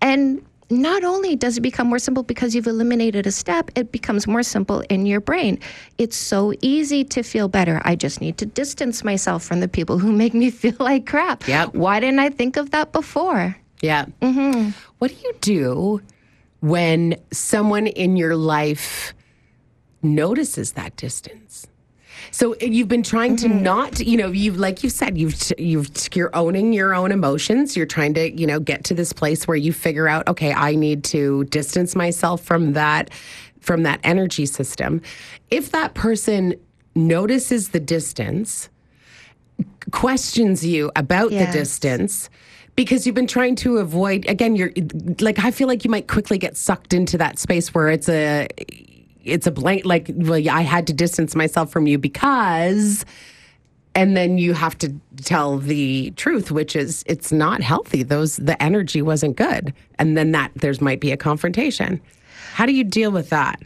and 0.01 0.41
not 0.69 1.03
only 1.03 1.35
does 1.35 1.57
it 1.57 1.61
become 1.61 1.87
more 1.87 1.99
simple 1.99 2.23
because 2.23 2.53
you've 2.53 2.67
eliminated 2.67 3.25
a 3.25 3.31
step, 3.31 3.71
it 3.75 3.91
becomes 3.91 4.27
more 4.27 4.43
simple 4.43 4.81
in 4.89 5.05
your 5.05 5.19
brain. 5.19 5.59
It's 5.97 6.15
so 6.15 6.53
easy 6.61 7.03
to 7.05 7.23
feel 7.23 7.47
better. 7.47 7.81
I 7.85 7.95
just 7.95 8.21
need 8.21 8.37
to 8.37 8.45
distance 8.45 9.03
myself 9.03 9.43
from 9.43 9.61
the 9.61 9.67
people 9.67 9.97
who 9.97 10.11
make 10.11 10.33
me 10.33 10.49
feel 10.51 10.75
like 10.79 11.05
crap. 11.05 11.47
Yep. 11.47 11.73
Why 11.73 11.99
didn't 11.99 12.19
I 12.19 12.29
think 12.29 12.57
of 12.57 12.71
that 12.71 12.91
before? 12.91 13.55
Yeah. 13.81 14.05
Mm-hmm. 14.21 14.71
What 14.99 15.11
do 15.11 15.17
you 15.23 15.33
do 15.41 16.01
when 16.59 17.15
someone 17.31 17.87
in 17.87 18.17
your 18.17 18.35
life 18.35 19.13
notices 20.03 20.73
that 20.73 20.95
distance? 20.97 21.67
So 22.39 22.55
you've 22.61 22.87
been 22.87 23.03
trying 23.03 23.35
to 23.35 23.49
mm-hmm. 23.49 23.63
not, 23.63 23.99
you 23.99 24.15
know, 24.15 24.31
you've 24.31 24.55
like 24.57 24.81
you 24.81 24.89
said, 24.89 25.17
you've 25.17 25.35
you've 25.57 25.89
you're 26.13 26.33
owning 26.33 26.71
your 26.71 26.95
own 26.95 27.11
emotions. 27.11 27.75
You're 27.75 27.85
trying 27.85 28.13
to, 28.13 28.31
you 28.31 28.47
know, 28.47 28.61
get 28.61 28.85
to 28.85 28.93
this 28.93 29.11
place 29.11 29.45
where 29.45 29.57
you 29.57 29.73
figure 29.73 30.07
out, 30.07 30.25
okay, 30.29 30.53
I 30.53 30.75
need 30.75 31.03
to 31.15 31.43
distance 31.45 31.97
myself 31.97 32.41
from 32.41 32.71
that 32.73 33.09
from 33.59 33.83
that 33.83 33.99
energy 34.05 34.45
system. 34.45 35.01
If 35.51 35.71
that 35.71 35.95
person 35.95 36.55
notices 36.95 37.71
the 37.71 37.79
distance, 37.81 38.69
questions 39.91 40.65
you 40.65 40.93
about 40.95 41.33
Yes. 41.33 41.53
the 41.53 41.59
distance 41.59 42.29
because 42.77 43.05
you've 43.05 43.15
been 43.15 43.27
trying 43.27 43.57
to 43.57 43.79
avoid 43.79 44.25
again 44.29 44.55
you're 44.55 44.71
like 45.19 45.39
i 45.39 45.51
feel 45.51 45.67
like 45.67 45.83
you 45.83 45.89
might 45.91 46.07
quickly 46.07 46.37
get 46.37 46.55
sucked 46.55 46.93
into 46.93 47.17
that 47.17 47.37
space 47.37 47.73
where 47.73 47.89
it's 47.89 48.07
a 48.07 48.47
it's 49.23 49.47
a 49.47 49.51
blank 49.51 49.85
like 49.85 50.09
well 50.15 50.41
i 50.49 50.61
had 50.61 50.87
to 50.87 50.93
distance 50.93 51.35
myself 51.35 51.71
from 51.71 51.87
you 51.87 51.97
because 51.97 53.05
and 53.95 54.15
then 54.15 54.37
you 54.37 54.53
have 54.53 54.77
to 54.77 54.93
tell 55.17 55.57
the 55.57 56.11
truth 56.11 56.51
which 56.51 56.75
is 56.75 57.03
it's 57.07 57.31
not 57.31 57.61
healthy. 57.61 58.03
Those 58.03 58.37
the 58.37 58.61
energy 58.61 59.01
wasn't 59.01 59.35
good. 59.35 59.73
And 59.97 60.17
then 60.17 60.31
that 60.31 60.51
there's 60.55 60.79
might 60.79 61.01
be 61.01 61.11
a 61.11 61.17
confrontation. 61.17 61.99
How 62.53 62.65
do 62.65 62.73
you 62.73 62.83
deal 62.83 63.11
with 63.11 63.29
that? 63.29 63.61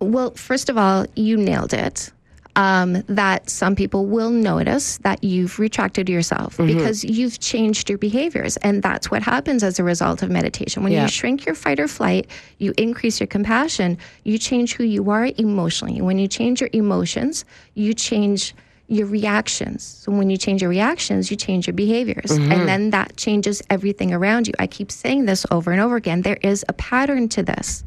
Well, 0.00 0.30
first 0.32 0.68
of 0.68 0.78
all, 0.78 1.06
you 1.16 1.36
nailed 1.36 1.72
it. 1.72 2.10
Um, 2.56 3.02
that 3.08 3.50
some 3.50 3.74
people 3.74 4.06
will 4.06 4.30
notice 4.30 4.98
that 4.98 5.24
you've 5.24 5.58
retracted 5.58 6.08
yourself 6.08 6.56
Mm-hmm. 6.56 6.66
because 6.78 7.02
you've 7.02 7.40
changed 7.40 7.88
your 7.88 7.98
behaviors. 7.98 8.56
And 8.58 8.80
that's 8.80 9.10
what 9.10 9.22
happens 9.24 9.64
as 9.64 9.80
a 9.80 9.84
result 9.84 10.22
of 10.22 10.30
meditation. 10.30 10.84
When 10.84 10.92
Yeah. 10.92 11.02
you 11.02 11.08
shrink 11.08 11.46
your 11.46 11.56
fight 11.56 11.80
or 11.80 11.88
flight, 11.88 12.28
you 12.58 12.72
increase 12.78 13.18
your 13.18 13.26
compassion, 13.26 13.98
you 14.22 14.38
change 14.38 14.74
who 14.74 14.84
you 14.84 15.10
are 15.10 15.30
emotionally. 15.36 16.00
When 16.00 16.18
you 16.20 16.28
change 16.28 16.60
your 16.60 16.70
emotions, 16.72 17.44
you 17.74 17.92
change 17.92 18.54
your 18.86 19.06
reactions. 19.08 19.82
So 19.82 20.12
when 20.12 20.30
you 20.30 20.36
change 20.36 20.60
your 20.62 20.70
reactions, 20.70 21.30
you 21.32 21.36
change 21.36 21.66
your 21.66 21.74
behaviors. 21.74 22.30
Mm-hmm. 22.30 22.52
And 22.52 22.68
then 22.68 22.90
that 22.90 23.16
changes 23.16 23.62
everything 23.68 24.12
around 24.14 24.46
you. 24.46 24.54
I 24.60 24.68
keep 24.68 24.92
saying 24.92 25.24
this 25.24 25.44
over 25.50 25.72
and 25.72 25.80
over 25.80 25.96
again. 25.96 26.22
There 26.22 26.38
is 26.42 26.64
a 26.68 26.72
pattern 26.74 27.28
to 27.30 27.42
this. 27.42 27.82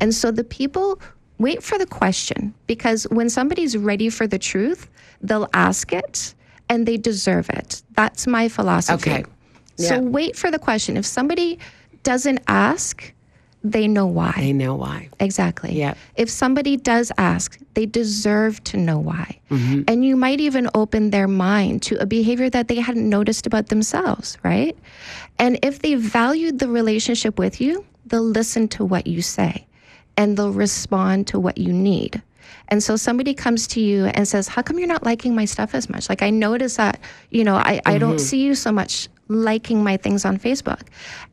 And 0.00 0.12
so 0.14 0.30
the 0.32 0.42
people 0.44 0.98
wait 1.40 1.62
for 1.62 1.78
the 1.78 1.86
question 1.86 2.54
because 2.66 3.04
when 3.04 3.30
somebody's 3.30 3.76
ready 3.76 4.10
for 4.10 4.26
the 4.26 4.38
truth, 4.38 4.88
they'll 5.22 5.48
ask 5.54 5.92
it 5.92 6.34
and 6.68 6.86
they 6.86 6.96
deserve 6.96 7.48
it. 7.50 7.82
That's 7.96 8.26
my 8.26 8.48
philosophy. 8.48 9.10
Okay. 9.10 9.24
So 9.76 9.98
wait 9.98 10.36
for 10.36 10.50
the 10.50 10.58
question. 10.58 10.98
If 10.98 11.06
somebody 11.06 11.58
doesn't 12.02 12.40
ask, 12.46 13.12
they 13.64 13.88
know 13.88 14.06
why. 14.06 14.34
They 14.36 14.52
know 14.52 14.74
why 14.74 15.08
Exactly. 15.18 15.72
Yeah. 15.78 15.94
If 16.16 16.28
somebody 16.28 16.76
does 16.76 17.10
ask, 17.16 17.58
they 17.74 17.86
deserve 17.86 18.62
to 18.64 18.76
know 18.76 18.98
why. 18.98 19.38
Mm-hmm. 19.50 19.82
And 19.88 20.04
you 20.04 20.16
might 20.16 20.40
even 20.40 20.68
open 20.74 21.10
their 21.10 21.28
mind 21.28 21.82
to 21.84 21.96
a 21.96 22.06
behavior 22.06 22.50
that 22.50 22.68
they 22.68 22.76
hadn't 22.76 23.08
noticed 23.08 23.46
about 23.46 23.68
themselves, 23.68 24.38
right? 24.42 24.76
And 25.38 25.58
if 25.62 25.80
they 25.80 25.94
valued 25.94 26.58
the 26.58 26.68
relationship 26.68 27.38
with 27.38 27.60
you, 27.60 27.84
they'll 28.06 28.22
listen 28.22 28.68
to 28.68 28.84
what 28.84 29.06
you 29.06 29.22
say 29.22 29.66
and 30.20 30.36
they'll 30.36 30.52
respond 30.52 31.26
to 31.26 31.40
what 31.40 31.56
you 31.56 31.72
need. 31.72 32.20
And 32.68 32.82
so 32.82 32.94
somebody 32.94 33.32
comes 33.32 33.66
to 33.68 33.80
you 33.80 34.04
and 34.04 34.28
says, 34.28 34.48
How 34.48 34.60
come 34.60 34.78
you're 34.78 34.86
not 34.86 35.02
liking 35.02 35.34
my 35.34 35.46
stuff 35.46 35.74
as 35.74 35.88
much? 35.88 36.10
Like, 36.10 36.22
I 36.22 36.28
notice 36.28 36.76
that, 36.76 37.00
you 37.30 37.42
know, 37.42 37.56
I, 37.56 37.80
I 37.86 37.96
don't 37.96 38.16
mm-hmm. 38.16 38.18
see 38.18 38.44
you 38.44 38.54
so 38.54 38.70
much 38.70 39.08
liking 39.28 39.82
my 39.82 39.96
things 39.96 40.26
on 40.26 40.36
Facebook. 40.36 40.82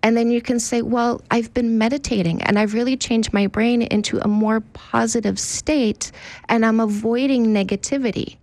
And 0.04 0.16
then 0.16 0.32
you 0.32 0.42
can 0.42 0.58
say, 0.58 0.82
Well, 0.84 1.22
I've 1.30 1.54
been 1.54 1.78
meditating 1.78 2.42
and 2.44 2.58
I've 2.58 2.74
really 2.74 2.96
changed 2.96 3.34
my 3.34 3.48
brain 3.48 3.82
into 3.82 4.20
a 4.24 4.28
more 4.30 4.62
positive 4.62 5.38
state 5.38 6.14
and 6.48 6.66
I'm 6.66 6.80
avoiding 6.80 7.48
negativity. 7.48 8.38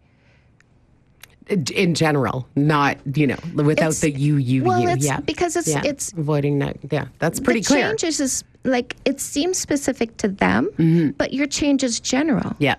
In 1.49 1.95
general 1.95 2.47
not 2.57 2.97
you 3.17 3.27
know 3.27 3.37
without 3.55 3.89
It's- 3.93 4.01
the 4.01 4.11
you 4.11 4.37
you 4.37 4.65
well, 4.65 4.81
you 4.81 4.89
it's 4.89 5.05
yeah 5.05 5.21
because 5.21 5.57
it's 5.57 5.69
yeah. 5.69 5.83
it's 5.85 6.13
avoiding 6.13 6.59
that 6.61 6.77
yeah 6.91 7.07
that's 7.19 7.39
pretty 7.41 7.61
the 7.61 7.67
clear 7.67 7.95
change 7.95 8.21
is 8.21 8.45
like 8.65 8.97
it 9.05 9.21
seems 9.21 9.59
specific 9.59 10.17
to 10.19 10.29
them, 10.29 10.71
Mm-hmm. 10.79 11.11
but 11.19 11.35
your 11.35 11.47
change 11.47 11.85
is 11.85 12.01
general. 12.01 12.57
Yeah. 12.59 12.77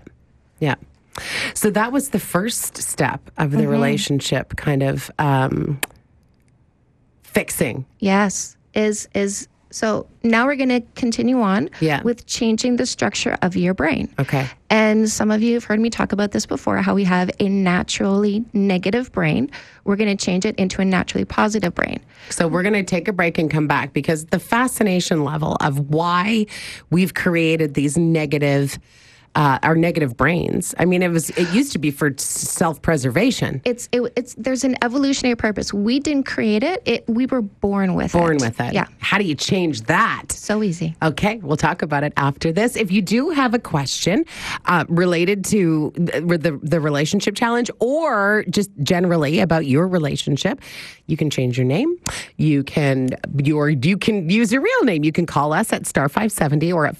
Yeah. 0.58 0.74
So 1.54 1.70
that 1.70 1.92
was 1.92 2.08
the 2.08 2.18
first 2.18 2.76
step 2.78 3.20
of 3.38 3.50
Mm-hmm. 3.50 3.58
the 3.60 3.68
relationship 3.68 4.56
kind 4.56 4.82
of 4.82 5.10
um, 5.20 5.80
fixing. 7.22 7.86
Yes, 8.00 8.56
is 8.74 9.08
is 9.14 9.48
so 9.76 10.06
now 10.22 10.46
we're 10.46 10.56
going 10.56 10.70
to 10.70 10.80
continue 10.94 11.42
on 11.42 11.68
Yeah. 11.80 12.00
with 12.02 12.24
changing 12.24 12.76
the 12.76 12.86
structure 12.86 13.36
of 13.42 13.56
your 13.56 13.74
brain. 13.74 14.08
Okay. 14.18 14.48
And 14.70 15.06
some 15.06 15.30
of 15.30 15.42
you 15.42 15.52
have 15.52 15.64
heard 15.64 15.80
me 15.80 15.90
talk 15.90 16.12
about 16.12 16.30
this 16.30 16.46
before 16.46 16.78
how 16.78 16.94
we 16.94 17.04
have 17.04 17.30
a 17.40 17.50
naturally 17.50 18.42
negative 18.54 19.12
brain. 19.12 19.50
We're 19.84 19.96
going 19.96 20.16
to 20.16 20.24
change 20.24 20.46
it 20.46 20.56
into 20.56 20.80
a 20.80 20.84
naturally 20.86 21.26
positive 21.26 21.74
brain. 21.74 22.00
So 22.30 22.48
we're 22.48 22.62
going 22.62 22.72
to 22.72 22.82
take 22.84 23.06
a 23.06 23.12
break 23.12 23.36
and 23.36 23.50
come 23.50 23.66
back 23.66 23.92
because 23.92 24.24
the 24.26 24.38
fascination 24.38 25.24
level 25.24 25.58
of 25.60 25.78
why 25.90 26.46
we've 26.88 27.12
created 27.12 27.74
these 27.74 27.98
negative, 27.98 28.78
uh, 29.36 29.58
our 29.62 29.76
negative 29.76 30.16
brains. 30.16 30.74
I 30.78 30.86
mean, 30.86 31.02
it 31.02 31.10
was 31.10 31.30
it 31.30 31.52
used 31.52 31.72
to 31.72 31.78
be 31.78 31.90
for 31.90 32.12
self 32.16 32.80
preservation. 32.80 33.60
It's 33.64 33.88
it, 33.92 34.00
it's 34.16 34.34
there's 34.34 34.64
an 34.64 34.76
evolutionary 34.82 35.36
purpose. 35.36 35.72
We 35.72 36.00
didn't 36.00 36.24
create 36.24 36.62
it. 36.62 36.82
It 36.86 37.04
we 37.06 37.26
were 37.26 37.42
born 37.42 37.94
with 37.94 38.14
it. 38.14 38.18
Born 38.18 38.38
with 38.38 38.58
it. 38.60 38.72
Yeah. 38.72 38.86
How 38.98 39.18
do 39.18 39.24
you 39.24 39.34
change 39.34 39.82
that? 39.82 40.32
So 40.32 40.62
easy. 40.62 40.96
Okay, 41.02 41.36
we'll 41.36 41.58
talk 41.58 41.82
about 41.82 42.02
it 42.02 42.14
after 42.16 42.50
this. 42.50 42.76
If 42.76 42.90
you 42.90 43.02
do 43.02 43.28
have 43.30 43.52
a 43.52 43.58
question 43.58 44.24
uh, 44.64 44.86
related 44.88 45.44
to 45.46 45.92
the, 45.96 46.38
the 46.38 46.58
the 46.62 46.80
relationship 46.80 47.34
challenge, 47.36 47.70
or 47.78 48.44
just 48.48 48.70
generally 48.82 49.40
about 49.40 49.66
your 49.66 49.86
relationship, 49.86 50.62
you 51.06 51.18
can 51.18 51.28
change 51.28 51.58
your 51.58 51.66
name. 51.66 51.94
You 52.36 52.64
can 52.64 53.10
your 53.44 53.68
you 53.68 53.98
can 53.98 54.30
use 54.30 54.50
your 54.50 54.62
real 54.62 54.84
name. 54.84 55.04
You 55.04 55.12
can 55.12 55.26
call 55.26 55.52
us 55.52 55.74
at 55.74 55.86
star 55.86 56.08
five 56.08 56.32
seventy 56.32 56.72
or 56.72 56.86
at 56.86 56.96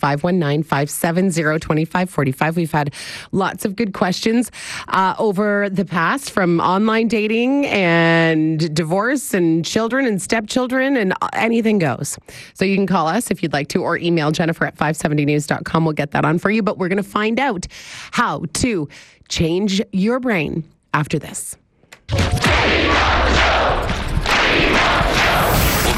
519-570-2545. 2.33 2.57
We've 2.57 2.73
had 2.73 2.95
lots 3.33 3.65
of 3.65 3.77
good 3.77 3.93
questions 3.93 4.51
uh, 4.89 5.15
over 5.19 5.69
the 5.71 5.85
past 5.85 6.31
from 6.31 6.61
online 6.61 7.09
dating 7.09 7.67
and 7.67 8.75
divorce 8.75 9.35
and 9.35 9.65
children 9.65 10.07
and 10.07 10.21
stepchildren 10.21 10.97
and 10.97 11.15
anything 11.33 11.79
goes. 11.79 12.19
So 12.55 12.65
you 12.65 12.77
can 12.77 12.87
call 12.87 13.07
us 13.07 13.31
if 13.31 13.43
you'd 13.43 13.53
like 13.53 13.69
to 13.69 13.83
or 13.83 13.99
email 13.99 14.31
Jennifer 14.31 14.67
at 14.67 14.77
570news.com. 14.77 15.85
We'll 15.85 15.93
get 15.95 16.13
that 16.13 16.25
on 16.25 16.39
for 16.39 16.51
you. 16.51 16.63
But 16.63 16.79
we're 16.79 16.89
going 16.89 16.97
to 16.97 17.03
find 17.03 17.39
out 17.39 17.67
how 18.13 18.45
to 18.55 18.89
change 19.29 19.83
your 19.93 20.21
brain 20.21 20.65
after 20.95 21.19
this. 21.19 21.57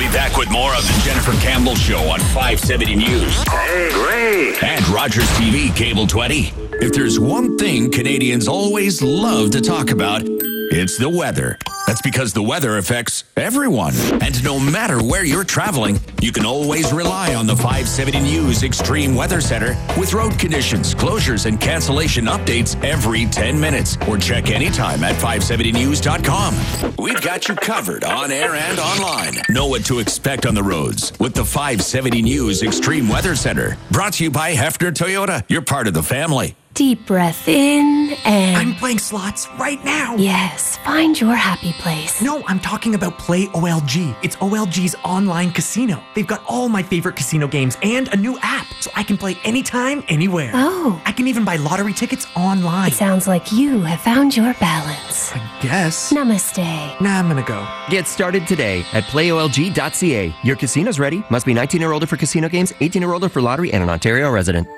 Be 0.08 0.14
back 0.14 0.36
with 0.36 0.50
more 0.50 0.74
of 0.74 0.82
the 0.82 1.00
Jennifer 1.04 1.32
Campbell 1.40 1.74
Show 1.74 1.98
on 2.10 2.20
570 2.20 2.96
News 2.96 3.42
Hey, 3.48 3.90
great. 3.92 4.62
and 4.62 4.86
Rogers 4.88 5.28
TV 5.30 5.74
Cable 5.74 6.06
20. 6.06 6.52
If 6.80 6.92
there's 6.92 7.18
one 7.18 7.56
thing 7.58 7.90
Canadians 7.90 8.48
always 8.48 9.02
love 9.02 9.50
to 9.50 9.60
talk 9.60 9.90
about, 9.90 10.22
it's 10.70 10.98
the 10.98 11.08
weather. 11.08 11.58
That's 11.86 12.02
because 12.02 12.32
the 12.32 12.42
weather 12.42 12.76
affects 12.76 13.24
everyone. 13.36 13.94
And 14.20 14.42
no 14.44 14.60
matter 14.60 15.02
where 15.02 15.24
you're 15.24 15.44
traveling, 15.44 15.98
you 16.20 16.32
can 16.32 16.44
always 16.44 16.92
rely 16.92 17.34
on 17.34 17.46
the 17.46 17.56
570 17.56 18.20
News 18.20 18.62
Extreme 18.62 19.14
Weather 19.14 19.40
Center 19.40 19.76
with 19.98 20.12
road 20.12 20.38
conditions, 20.38 20.94
closures, 20.94 21.46
and 21.46 21.58
cancellation 21.60 22.26
updates 22.26 22.82
every 22.84 23.24
10 23.26 23.58
minutes. 23.58 23.96
Or 24.06 24.18
check 24.18 24.50
anytime 24.50 25.02
at 25.02 25.16
570news.com. 25.16 26.94
We've 26.98 27.22
got 27.22 27.48
you 27.48 27.54
covered 27.54 28.04
on 28.04 28.30
air 28.30 28.54
and 28.54 28.78
online. 28.78 29.34
Know 29.48 29.66
what 29.66 29.84
to 29.86 29.98
expect 29.98 30.44
on 30.44 30.54
the 30.54 30.62
roads 30.62 31.12
with 31.18 31.34
the 31.34 31.44
570 31.44 32.22
News 32.22 32.62
Extreme 32.62 33.08
Weather 33.08 33.34
Center. 33.34 33.78
Brought 33.90 34.14
to 34.14 34.24
you 34.24 34.30
by 34.30 34.54
Heffner 34.54 34.92
Toyota. 34.92 35.44
You're 35.48 35.62
part 35.62 35.86
of 35.88 35.94
the 35.94 36.02
family. 36.02 36.54
Deep 36.78 37.06
breath 37.06 37.48
in 37.48 38.16
and. 38.24 38.56
I'm 38.56 38.72
playing 38.76 39.00
slots 39.00 39.48
right 39.58 39.84
now. 39.84 40.14
Yes, 40.14 40.76
find 40.76 41.20
your 41.20 41.34
happy 41.34 41.72
place. 41.72 42.22
No, 42.22 42.44
I'm 42.46 42.60
talking 42.60 42.94
about 42.94 43.18
Play 43.18 43.46
OLG. 43.46 44.16
It's 44.22 44.36
OLG's 44.36 44.94
online 45.04 45.50
casino. 45.50 46.00
They've 46.14 46.24
got 46.24 46.40
all 46.46 46.68
my 46.68 46.84
favorite 46.84 47.16
casino 47.16 47.48
games 47.48 47.76
and 47.82 48.06
a 48.12 48.16
new 48.16 48.38
app, 48.42 48.68
so 48.80 48.92
I 48.94 49.02
can 49.02 49.18
play 49.18 49.36
anytime, 49.42 50.04
anywhere. 50.06 50.52
Oh. 50.54 51.02
I 51.04 51.10
can 51.10 51.26
even 51.26 51.44
buy 51.44 51.56
lottery 51.56 51.92
tickets 51.92 52.28
online. 52.36 52.92
It 52.92 52.94
sounds 52.94 53.26
like 53.26 53.50
you 53.50 53.80
have 53.80 54.00
found 54.00 54.36
your 54.36 54.54
balance. 54.60 55.32
I 55.34 55.58
guess. 55.60 56.12
Namaste. 56.12 57.00
Nah, 57.00 57.18
I'm 57.18 57.26
gonna 57.26 57.42
go. 57.42 57.66
Get 57.90 58.06
started 58.06 58.46
today 58.46 58.84
at 58.92 59.02
playolg.ca. 59.02 60.32
Your 60.44 60.54
casino's 60.54 61.00
ready. 61.00 61.24
Must 61.28 61.44
be 61.44 61.54
19 61.54 61.82
or 61.82 61.92
older 61.92 62.06
for 62.06 62.16
casino 62.16 62.48
games, 62.48 62.72
18 62.80 63.02
or 63.02 63.14
older 63.14 63.28
for 63.28 63.42
lottery, 63.42 63.72
and 63.72 63.82
an 63.82 63.90
Ontario 63.90 64.30
resident. 64.30 64.68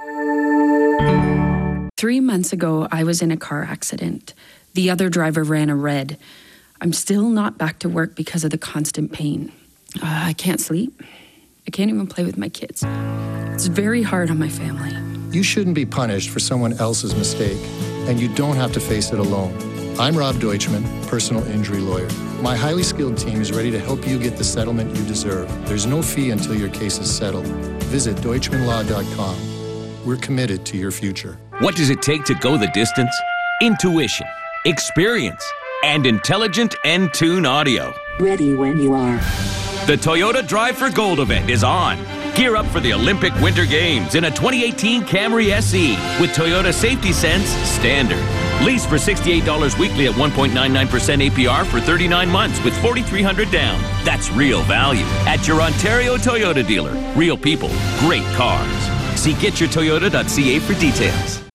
Three 2.01 2.21
months 2.21 2.51
ago, 2.51 2.89
I 2.91 3.05
was 3.05 3.21
in 3.21 3.31
a 3.31 3.37
car 3.37 3.63
accident. 3.63 4.33
The 4.73 4.89
other 4.89 5.11
driver 5.11 5.45
ran 5.45 5.69
a 5.69 5.77
red. 5.77 6.17
I'm 6.81 6.95
still 6.95 7.29
not 7.29 7.59
back 7.59 7.79
to 7.81 7.91
work 7.91 8.15
because 8.15 8.43
of 8.43 8.51
the 8.51 8.57
constant 8.57 9.13
pain. 9.13 9.53
Uh, 9.97 10.07
I 10.29 10.33
can't 10.33 10.63
sleep. 10.63 11.03
I 11.67 11.71
can't 11.71 11.91
even 11.91 12.07
play 12.07 12.25
with 12.25 12.39
my 12.39 12.49
kids. 12.49 12.83
It's 13.53 13.67
very 13.67 14.01
hard 14.01 14.31
on 14.31 14.39
my 14.39 14.49
family. 14.49 14.97
You 15.31 15.43
shouldn't 15.43 15.75
be 15.75 15.85
punished 15.85 16.31
for 16.31 16.41
someone 16.41 16.73
else's 16.79 17.15
mistake, 17.15 17.61
and 18.09 18.19
you 18.19 18.35
don't 18.35 18.57
have 18.57 18.73
to 18.73 18.81
face 18.81 19.13
it 19.13 19.19
alone. 19.19 19.53
I'm 20.01 20.17
Rob 20.17 20.37
Deutschmann, 20.37 21.07
personal 21.07 21.47
injury 21.49 21.81
lawyer. 21.81 22.09
My 22.41 22.57
highly 22.57 22.83
skilled 22.83 23.19
team 23.19 23.43
is 23.43 23.53
ready 23.53 23.71
to 23.73 23.79
help 23.79 24.09
you 24.09 24.19
get 24.19 24.39
the 24.39 24.45
settlement 24.45 24.97
you 24.97 25.05
deserve. 25.05 25.51
There's 25.69 25.85
no 25.85 26.01
fee 26.01 26.31
until 26.31 26.55
your 26.55 26.71
case 26.71 26.99
is 26.99 27.15
settled. 27.15 27.47
Visit 27.93 28.17
deutschmannlaw.com. 28.17 29.50
We're 30.05 30.17
committed 30.17 30.65
to 30.67 30.79
your 30.79 30.91
future. 30.91 31.39
What 31.59 31.77
does 31.77 31.91
it 31.91 32.01
take 32.01 32.25
to 32.25 32.35
go 32.35 32.57
the 32.57 32.69
distance? 32.69 33.15
Intuition, 33.61 34.27
experience, 34.65 35.45
and 35.85 36.07
intelligent 36.07 36.75
Entune 36.85 37.47
audio. 37.47 37.93
Ready 38.19 38.55
when 38.55 38.81
you 38.81 38.95
are. 38.95 39.17
The 39.87 39.97
Toyota 39.97 40.47
Drive 40.47 40.77
for 40.79 40.91
Gold 40.91 41.21
event 41.21 41.51
is 41.51 41.63
on. 41.63 41.99
Gear 42.35 42.57
up 42.57 42.65
for 42.67 42.81
the 42.81 42.95
Olympic 42.95 43.35
Winter 43.41 43.67
Games 43.67 44.15
in 44.15 44.25
a 44.25 44.31
2018 44.31 45.03
Camry 45.03 45.51
SE 45.51 45.91
with 46.19 46.31
Toyota 46.31 46.73
Safety 46.73 47.13
Sense 47.13 47.49
Standard. 47.69 48.25
Lease 48.65 48.87
for 48.87 48.97
$68 48.97 49.79
weekly 49.79 50.07
at 50.07 50.15
1.99% 50.15 51.29
APR 51.29 51.67
for 51.67 51.81
39 51.81 52.31
months 52.31 52.63
with 52.65 52.75
4300 52.81 53.51
down. 53.51 53.79
That's 54.05 54.31
real 54.31 54.63
value 54.63 55.05
at 55.27 55.47
your 55.47 55.61
Ontario 55.61 56.17
Toyota 56.17 56.67
dealer. 56.67 56.95
Real 57.15 57.37
people, 57.37 57.71
great 58.01 58.25
cars. 58.37 59.00
See 59.21 59.35
getyourtoyota.ca 59.35 60.61
for 60.61 60.73
details. 60.81 61.50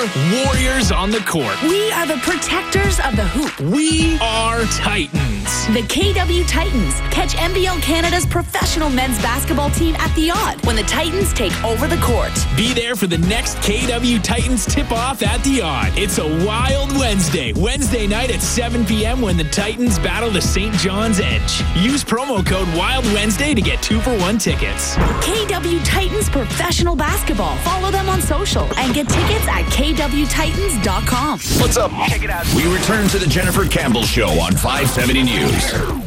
Are 0.00 0.46
warriors 0.46 0.90
on 0.90 1.10
the 1.10 1.18
court. 1.18 1.60
We 1.62 1.92
are 1.92 2.06
the 2.06 2.16
protectors 2.22 2.98
of 3.00 3.16
the 3.16 3.26
hoop. 3.26 3.60
We 3.60 4.18
are 4.22 4.62
Titans. 4.78 5.20
The 5.66 5.82
KW 5.82 6.48
Titans. 6.48 6.94
Catch 7.12 7.34
NBL 7.34 7.82
Canada's 7.82 8.24
professional 8.24 8.88
men's 8.88 9.20
basketball 9.20 9.68
team 9.70 9.94
at 9.96 10.14
the 10.16 10.30
Aud 10.30 10.64
when 10.64 10.76
the 10.76 10.84
Titans 10.84 11.34
take 11.34 11.52
over 11.62 11.86
the 11.86 11.98
court. 11.98 12.32
Be 12.56 12.72
there 12.72 12.96
for 12.96 13.08
the 13.08 13.18
next 13.18 13.56
KW 13.58 14.22
Titans 14.22 14.64
tip 14.64 14.90
off 14.90 15.22
at 15.22 15.44
the 15.44 15.60
Aud. 15.60 15.92
It's 15.98 16.16
a 16.16 16.46
wild 16.46 16.90
Wednesday. 16.96 17.52
Wednesday 17.52 18.06
night 18.06 18.30
at 18.30 18.40
7 18.40 18.86
p.m. 18.86 19.20
when 19.20 19.36
the 19.36 19.44
Titans 19.44 19.98
battle 19.98 20.30
the 20.30 20.40
St. 20.40 20.74
John's 20.76 21.20
Edge. 21.20 21.62
Use 21.76 22.02
promo 22.02 22.44
code 22.46 22.68
Wild 22.74 23.04
Wednesday 23.12 23.52
to 23.52 23.60
get 23.60 23.82
two 23.82 24.00
for 24.00 24.16
one 24.18 24.38
tickets. 24.38 24.96
KW 24.96 25.84
Titans 25.84 26.30
Professional 26.30 26.96
Basketball. 26.96 27.56
Follow 27.58 27.90
them 27.90 28.08
on 28.08 28.22
social 28.22 28.64
and 28.78 28.94
get 28.94 29.06
tickets 29.08 29.46
at 29.46 29.66
kwtitans.com. 29.94 31.38
What's 31.60 31.76
up? 31.76 31.90
Check 32.08 32.22
it 32.22 32.30
out. 32.30 32.46
We 32.54 32.72
return 32.72 33.08
to 33.08 33.18
the 33.18 33.26
Jennifer 33.26 33.66
Campbell 33.66 34.04
Show 34.04 34.28
on 34.40 34.52
570 34.52 35.22
News. 35.24 36.00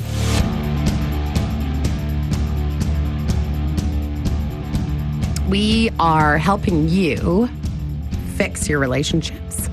We 5.49 5.91
are 5.99 6.37
helping 6.37 6.87
you 6.89 7.49
fix 8.37 8.67
your 8.69 8.79
relationships. 8.79 9.69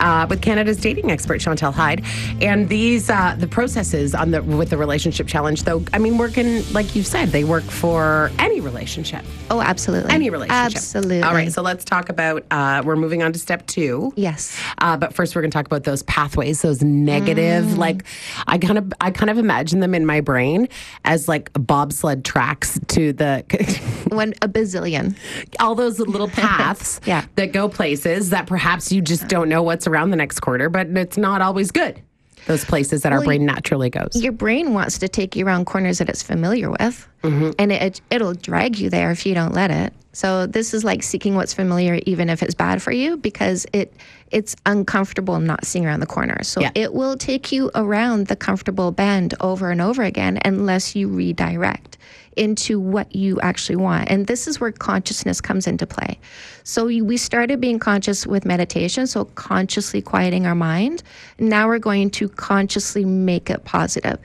Uh, 0.00 0.26
with 0.28 0.40
Canada's 0.42 0.76
dating 0.78 1.10
expert 1.10 1.40
Chantal 1.40 1.72
Heide, 1.72 2.04
and 2.40 2.68
these 2.68 3.10
uh, 3.10 3.34
the 3.38 3.46
processes 3.48 4.14
on 4.14 4.30
the 4.30 4.42
with 4.42 4.70
the 4.70 4.76
relationship 4.76 5.26
challenge. 5.26 5.64
Though 5.64 5.84
I 5.92 5.98
mean, 5.98 6.18
working 6.18 6.62
like 6.72 6.94
you 6.94 7.02
said, 7.02 7.28
they 7.30 7.44
work 7.44 7.64
for 7.64 8.30
any 8.38 8.60
relationship. 8.60 9.24
Oh, 9.50 9.60
absolutely. 9.60 10.12
Any 10.12 10.30
relationship. 10.30 10.76
Absolutely. 10.76 11.22
All 11.22 11.32
right, 11.34 11.50
so 11.52 11.62
let's 11.62 11.84
talk 11.84 12.08
about. 12.08 12.44
Uh, 12.50 12.82
we're 12.84 12.96
moving 12.96 13.22
on 13.22 13.32
to 13.32 13.38
step 13.38 13.66
two. 13.66 14.12
Yes. 14.16 14.56
Uh, 14.78 14.96
but 14.96 15.14
first, 15.14 15.34
we're 15.34 15.42
going 15.42 15.50
to 15.50 15.56
talk 15.56 15.66
about 15.66 15.84
those 15.84 16.02
pathways, 16.04 16.62
those 16.62 16.82
negative. 16.82 17.64
Mm. 17.64 17.78
Like, 17.78 18.04
I 18.46 18.58
kind 18.58 18.78
of, 18.78 18.92
I 19.00 19.10
kind 19.10 19.30
of 19.30 19.38
imagine 19.38 19.80
them 19.80 19.94
in 19.94 20.04
my 20.06 20.20
brain 20.20 20.68
as 21.04 21.28
like 21.28 21.50
bobsled 21.54 22.24
tracks 22.24 22.78
to 22.88 23.12
the. 23.12 23.44
when 24.14 24.34
a 24.42 24.48
bazillion. 24.48 25.16
All 25.60 25.74
those 25.74 25.98
little 25.98 26.28
paths 26.28 27.00
Yeah. 27.04 27.24
that 27.36 27.52
go 27.52 27.68
places 27.68 28.30
that 28.30 28.46
perhaps 28.46 28.92
you 28.92 29.00
just 29.00 29.28
don't 29.28 29.48
know 29.48 29.62
what's 29.62 29.86
around 29.88 30.10
the 30.10 30.16
next 30.16 30.40
quarter, 30.40 30.68
but 30.68 30.86
it's 30.88 31.16
not 31.18 31.40
always 31.42 31.70
good. 31.70 32.00
Those 32.46 32.64
places 32.64 33.02
that 33.02 33.12
our 33.12 33.22
brain 33.22 33.44
naturally 33.44 33.90
goes. 33.90 34.10
Your 34.14 34.32
brain 34.32 34.72
wants 34.72 34.96
to 34.98 35.08
take 35.08 35.34
you 35.36 35.44
around 35.44 35.64
corners 35.66 35.98
that 35.98 36.08
it's 36.08 36.22
familiar 36.22 36.70
with, 36.70 37.06
Mm-hmm. 37.24 37.50
and 37.58 37.72
it 37.72 38.00
it'll 38.10 38.32
drag 38.34 38.78
you 38.78 38.88
there 38.90 39.10
if 39.10 39.26
you 39.26 39.34
don't 39.34 39.52
let 39.52 39.70
it. 39.72 39.92
So 40.18 40.46
this 40.46 40.74
is 40.74 40.82
like 40.82 41.04
seeking 41.04 41.36
what's 41.36 41.54
familiar, 41.54 42.00
even 42.04 42.28
if 42.28 42.42
it's 42.42 42.52
bad 42.52 42.82
for 42.82 42.90
you, 42.90 43.18
because 43.18 43.68
it 43.72 43.94
it's 44.32 44.56
uncomfortable 44.66 45.38
not 45.38 45.64
seeing 45.64 45.86
around 45.86 46.00
the 46.00 46.06
corner. 46.06 46.42
So 46.42 46.60
Yeah. 46.60 46.72
it 46.74 46.92
will 46.92 47.16
take 47.16 47.52
you 47.52 47.70
around 47.76 48.26
the 48.26 48.34
comfortable 48.34 48.90
bend 48.90 49.34
over 49.40 49.70
and 49.70 49.80
over 49.80 50.02
again 50.02 50.40
unless 50.44 50.96
you 50.96 51.06
redirect 51.06 51.98
into 52.36 52.80
what 52.80 53.14
you 53.14 53.40
actually 53.42 53.76
want. 53.76 54.10
And 54.10 54.26
this 54.26 54.48
is 54.48 54.60
where 54.60 54.72
consciousness 54.72 55.40
comes 55.40 55.68
into 55.68 55.86
play. 55.86 56.18
So 56.64 56.86
we 56.86 57.16
started 57.16 57.60
being 57.60 57.78
conscious 57.78 58.26
with 58.26 58.44
meditation, 58.44 59.06
so 59.06 59.24
consciously 59.24 60.02
quieting 60.02 60.46
our 60.46 60.56
mind. 60.56 61.04
Now 61.38 61.68
we're 61.68 61.78
going 61.78 62.10
to 62.10 62.28
consciously 62.28 63.04
make 63.04 63.50
it 63.50 63.64
positive. 63.64 64.18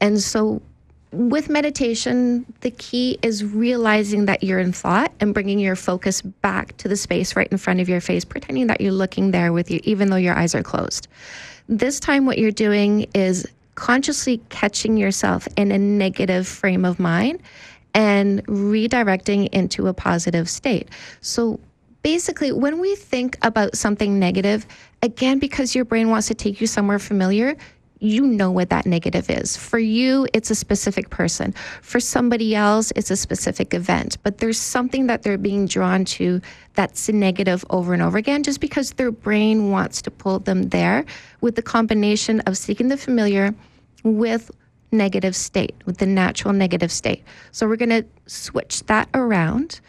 And 0.00 0.20
so 0.20 0.62
with 1.12 1.50
meditation, 1.50 2.46
the 2.60 2.70
key 2.70 3.18
is 3.22 3.44
realizing 3.44 4.24
that 4.24 4.42
you're 4.42 4.58
in 4.58 4.72
thought 4.72 5.12
and 5.20 5.34
bringing 5.34 5.58
your 5.58 5.76
focus 5.76 6.22
back 6.22 6.76
to 6.78 6.88
the 6.88 6.96
space 6.96 7.36
right 7.36 7.48
in 7.48 7.58
front 7.58 7.80
of 7.80 7.88
your 7.88 8.00
face, 8.00 8.24
pretending 8.24 8.66
that 8.68 8.80
you're 8.80 8.92
looking 8.92 9.30
there 9.30 9.52
with 9.52 9.70
you, 9.70 9.80
even 9.84 10.08
though 10.08 10.16
your 10.16 10.34
eyes 10.34 10.54
are 10.54 10.62
closed. 10.62 11.08
This 11.68 12.00
time, 12.00 12.24
what 12.24 12.38
you're 12.38 12.50
doing 12.50 13.06
is 13.14 13.46
consciously 13.74 14.40
catching 14.48 14.96
yourself 14.96 15.46
in 15.56 15.70
a 15.70 15.78
negative 15.78 16.46
frame 16.48 16.84
of 16.84 16.98
mind 16.98 17.40
and 17.94 18.44
redirecting 18.46 19.48
into 19.52 19.88
a 19.88 19.94
positive 19.94 20.48
state. 20.48 20.88
So, 21.20 21.60
basically, 22.02 22.52
when 22.52 22.80
we 22.80 22.96
think 22.96 23.36
about 23.42 23.76
something 23.76 24.18
negative, 24.18 24.66
again, 25.02 25.38
because 25.38 25.74
your 25.74 25.84
brain 25.84 26.08
wants 26.08 26.28
to 26.28 26.34
take 26.34 26.60
you 26.60 26.66
somewhere 26.66 26.98
familiar, 26.98 27.56
you 28.02 28.26
know 28.26 28.50
what 28.50 28.70
that 28.70 28.84
negative 28.84 29.30
is. 29.30 29.56
For 29.56 29.78
you, 29.78 30.26
it's 30.32 30.50
a 30.50 30.54
specific 30.54 31.10
person. 31.10 31.54
For 31.82 32.00
somebody 32.00 32.54
else, 32.54 32.92
it's 32.96 33.10
a 33.10 33.16
specific 33.16 33.72
event. 33.74 34.18
But 34.22 34.38
there's 34.38 34.58
something 34.58 35.06
that 35.06 35.22
they're 35.22 35.38
being 35.38 35.66
drawn 35.66 36.04
to 36.06 36.40
that's 36.74 37.08
negative 37.08 37.64
over 37.70 37.92
and 37.92 38.02
over 38.02 38.18
again, 38.18 38.42
just 38.42 38.60
because 38.60 38.92
their 38.92 39.12
brain 39.12 39.70
wants 39.70 40.02
to 40.02 40.10
pull 40.10 40.40
them 40.40 40.70
there 40.70 41.04
with 41.40 41.54
the 41.54 41.62
combination 41.62 42.40
of 42.40 42.56
seeking 42.56 42.88
the 42.88 42.96
familiar 42.96 43.54
with 44.02 44.50
negative 44.90 45.36
state, 45.36 45.74
with 45.86 45.98
the 45.98 46.06
natural 46.06 46.52
negative 46.52 46.90
state. 46.90 47.22
So 47.52 47.66
we're 47.66 47.76
going 47.76 47.90
to 47.90 48.04
switch 48.26 48.82
that 48.84 49.08
around 49.14 49.80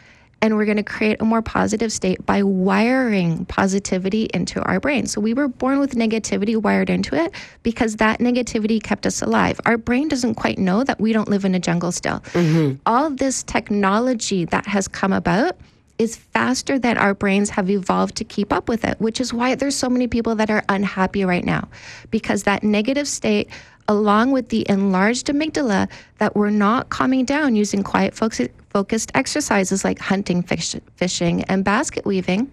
and 0.43 0.57
we're 0.57 0.65
going 0.65 0.75
to 0.75 0.83
create 0.83 1.21
a 1.21 1.23
more 1.23 1.41
positive 1.41 1.89
state 1.89 2.23
by 2.25 2.43
wiring 2.43 3.45
positivity 3.45 4.27
into 4.33 4.61
our 4.63 4.77
brain. 4.77 5.07
So 5.07 5.21
we 5.21 5.33
were 5.33 5.47
born 5.47 5.79
with 5.79 5.93
negativity 5.93 6.61
wired 6.61 6.89
into 6.89 7.15
it 7.15 7.33
because 7.63 7.95
that 7.95 8.19
negativity 8.19 8.83
kept 8.83 9.07
us 9.07 9.21
alive. 9.21 9.61
Our 9.65 9.77
brain 9.77 10.09
doesn't 10.09 10.35
quite 10.35 10.57
know 10.59 10.83
that 10.83 10.99
we 10.99 11.13
don't 11.13 11.29
live 11.29 11.45
in 11.45 11.55
a 11.55 11.59
jungle 11.61 11.93
still. 11.93 12.19
Mm-hmm. 12.33 12.75
All 12.85 13.09
this 13.09 13.41
technology 13.43 14.43
that 14.43 14.65
has 14.67 14.89
come 14.89 15.13
about 15.13 15.55
is 15.97 16.17
faster 16.17 16.77
than 16.77 16.97
our 16.97 17.13
brains 17.13 17.51
have 17.51 17.69
evolved 17.69 18.15
to 18.15 18.25
keep 18.25 18.51
up 18.51 18.67
with 18.67 18.83
it, 18.83 18.99
which 18.99 19.21
is 19.21 19.33
why 19.33 19.55
there's 19.55 19.77
so 19.77 19.89
many 19.89 20.07
people 20.07 20.35
that 20.35 20.49
are 20.49 20.63
unhappy 20.67 21.23
right 21.23 21.45
now 21.45 21.69
because 22.11 22.43
that 22.43 22.63
negative 22.63 23.07
state 23.07 23.49
along 23.87 24.31
with 24.31 24.49
the 24.49 24.65
enlarged 24.69 25.27
amygdala 25.27 25.89
that 26.19 26.35
we're 26.35 26.49
not 26.49 26.89
calming 26.89 27.25
down 27.25 27.55
using 27.55 27.83
quiet 27.83 28.13
focus, 28.13 28.47
focused 28.69 29.11
exercises 29.13 29.83
like 29.83 29.99
hunting, 29.99 30.41
fish, 30.41 30.75
fishing, 30.95 31.43
and 31.43 31.63
basket 31.63 32.05
weaving 32.05 32.51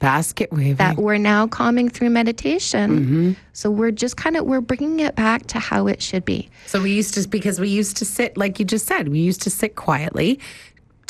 Basket 0.00 0.50
weaving. 0.50 0.76
that 0.76 0.96
we're 0.96 1.18
now 1.18 1.46
calming 1.46 1.90
through 1.90 2.08
meditation. 2.08 2.90
Mm-hmm. 2.90 3.32
So 3.52 3.70
we're 3.70 3.90
just 3.90 4.16
kind 4.16 4.34
of 4.34 4.46
we're 4.46 4.62
bringing 4.62 5.00
it 5.00 5.14
back 5.14 5.46
to 5.48 5.58
how 5.58 5.88
it 5.88 6.00
should 6.00 6.24
be. 6.24 6.48
So 6.66 6.80
we 6.80 6.92
used 6.92 7.12
to 7.14 7.28
because 7.28 7.60
we 7.60 7.68
used 7.68 7.98
to 7.98 8.06
sit 8.06 8.34
like 8.38 8.58
you 8.58 8.64
just 8.64 8.86
said, 8.86 9.08
we 9.08 9.18
used 9.18 9.42
to 9.42 9.50
sit 9.50 9.76
quietly 9.76 10.40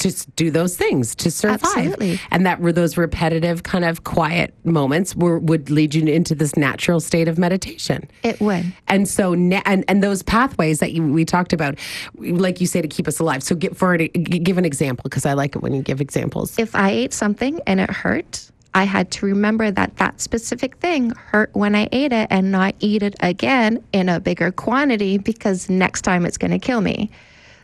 to 0.01 0.31
do 0.33 0.51
those 0.51 0.77
things 0.77 1.15
to 1.17 1.31
survive. 1.31 1.63
Absolutely. 1.63 2.21
And 2.31 2.45
that 2.47 2.61
were 2.61 2.73
those 2.73 2.97
repetitive 2.97 3.63
kind 3.63 3.85
of 3.85 4.05
quiet 4.05 4.55
moments 4.65 5.15
were, 5.15 5.39
would 5.39 5.71
lead 5.71 5.95
you 5.95 6.07
into 6.07 6.35
this 6.35 6.57
natural 6.57 7.01
state 7.01 7.29
of 7.29 7.39
meditation. 7.39 8.11
It 8.23 8.41
would. 8.41 8.73
And 8.89 9.09
so, 9.09 9.33
and, 9.35 9.85
and 9.89 10.03
those 10.03 10.23
pathways 10.23 10.81
that 10.81 10.93
you, 10.93 11.07
we 11.07 11.25
talked 11.25 11.53
about, 11.53 11.79
like 12.19 12.61
you 12.61 12.67
say, 12.67 12.83
to 12.83 12.89
keep 12.89 13.07
us 13.07 13.19
alive. 13.19 13.43
So, 13.43 13.55
get 13.55 13.77
for 13.77 13.95
it, 13.95 14.09
give 14.13 14.59
an 14.59 14.65
example 14.65 15.03
because 15.05 15.27
I 15.27 15.35
like 15.35 15.55
it 15.55 15.63
when 15.63 15.75
you 15.75 15.83
give 15.83 16.01
examples. 16.01 16.59
If 16.59 16.75
I 16.75 16.91
ate 16.91 17.13
something 17.13 17.61
and 17.67 17.81
it 17.81 17.91
hurt, 17.91 18.51
I 18.75 18.85
had 18.85 19.11
to 19.13 19.27
remember 19.27 19.71
that 19.71 19.97
that 19.97 20.21
specific 20.21 20.77
thing 20.77 21.11
hurt 21.11 21.51
when 21.55 21.75
I 21.75 21.89
ate 21.93 22.13
it 22.13 22.29
and 22.31 22.53
not 22.53 22.75
eat 22.79 23.03
it 23.03 23.17
again 23.21 23.83
in 23.93 24.09
a 24.09 24.21
bigger 24.21 24.53
quantity 24.53 25.19
because 25.19 25.69
next 25.69 26.03
time 26.03 26.25
it's 26.25 26.39
going 26.39 26.53
to 26.53 26.59
kill 26.59 26.81
me. 26.81 27.11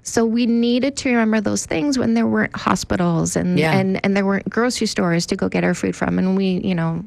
So 0.06 0.24
we 0.24 0.46
needed 0.46 0.96
to 0.98 1.08
remember 1.10 1.40
those 1.40 1.66
things 1.66 1.98
when 1.98 2.14
there 2.14 2.28
weren't 2.28 2.54
hospitals 2.54 3.34
and, 3.34 3.58
Yeah. 3.58 3.76
and, 3.76 4.00
and 4.04 4.16
there 4.16 4.24
weren't 4.24 4.48
grocery 4.48 4.86
stores 4.86 5.26
to 5.26 5.36
go 5.36 5.48
get 5.48 5.64
our 5.64 5.74
food 5.74 5.96
from. 5.96 6.16
And 6.20 6.36
we, 6.36 6.60
you 6.62 6.76
know, 6.76 7.04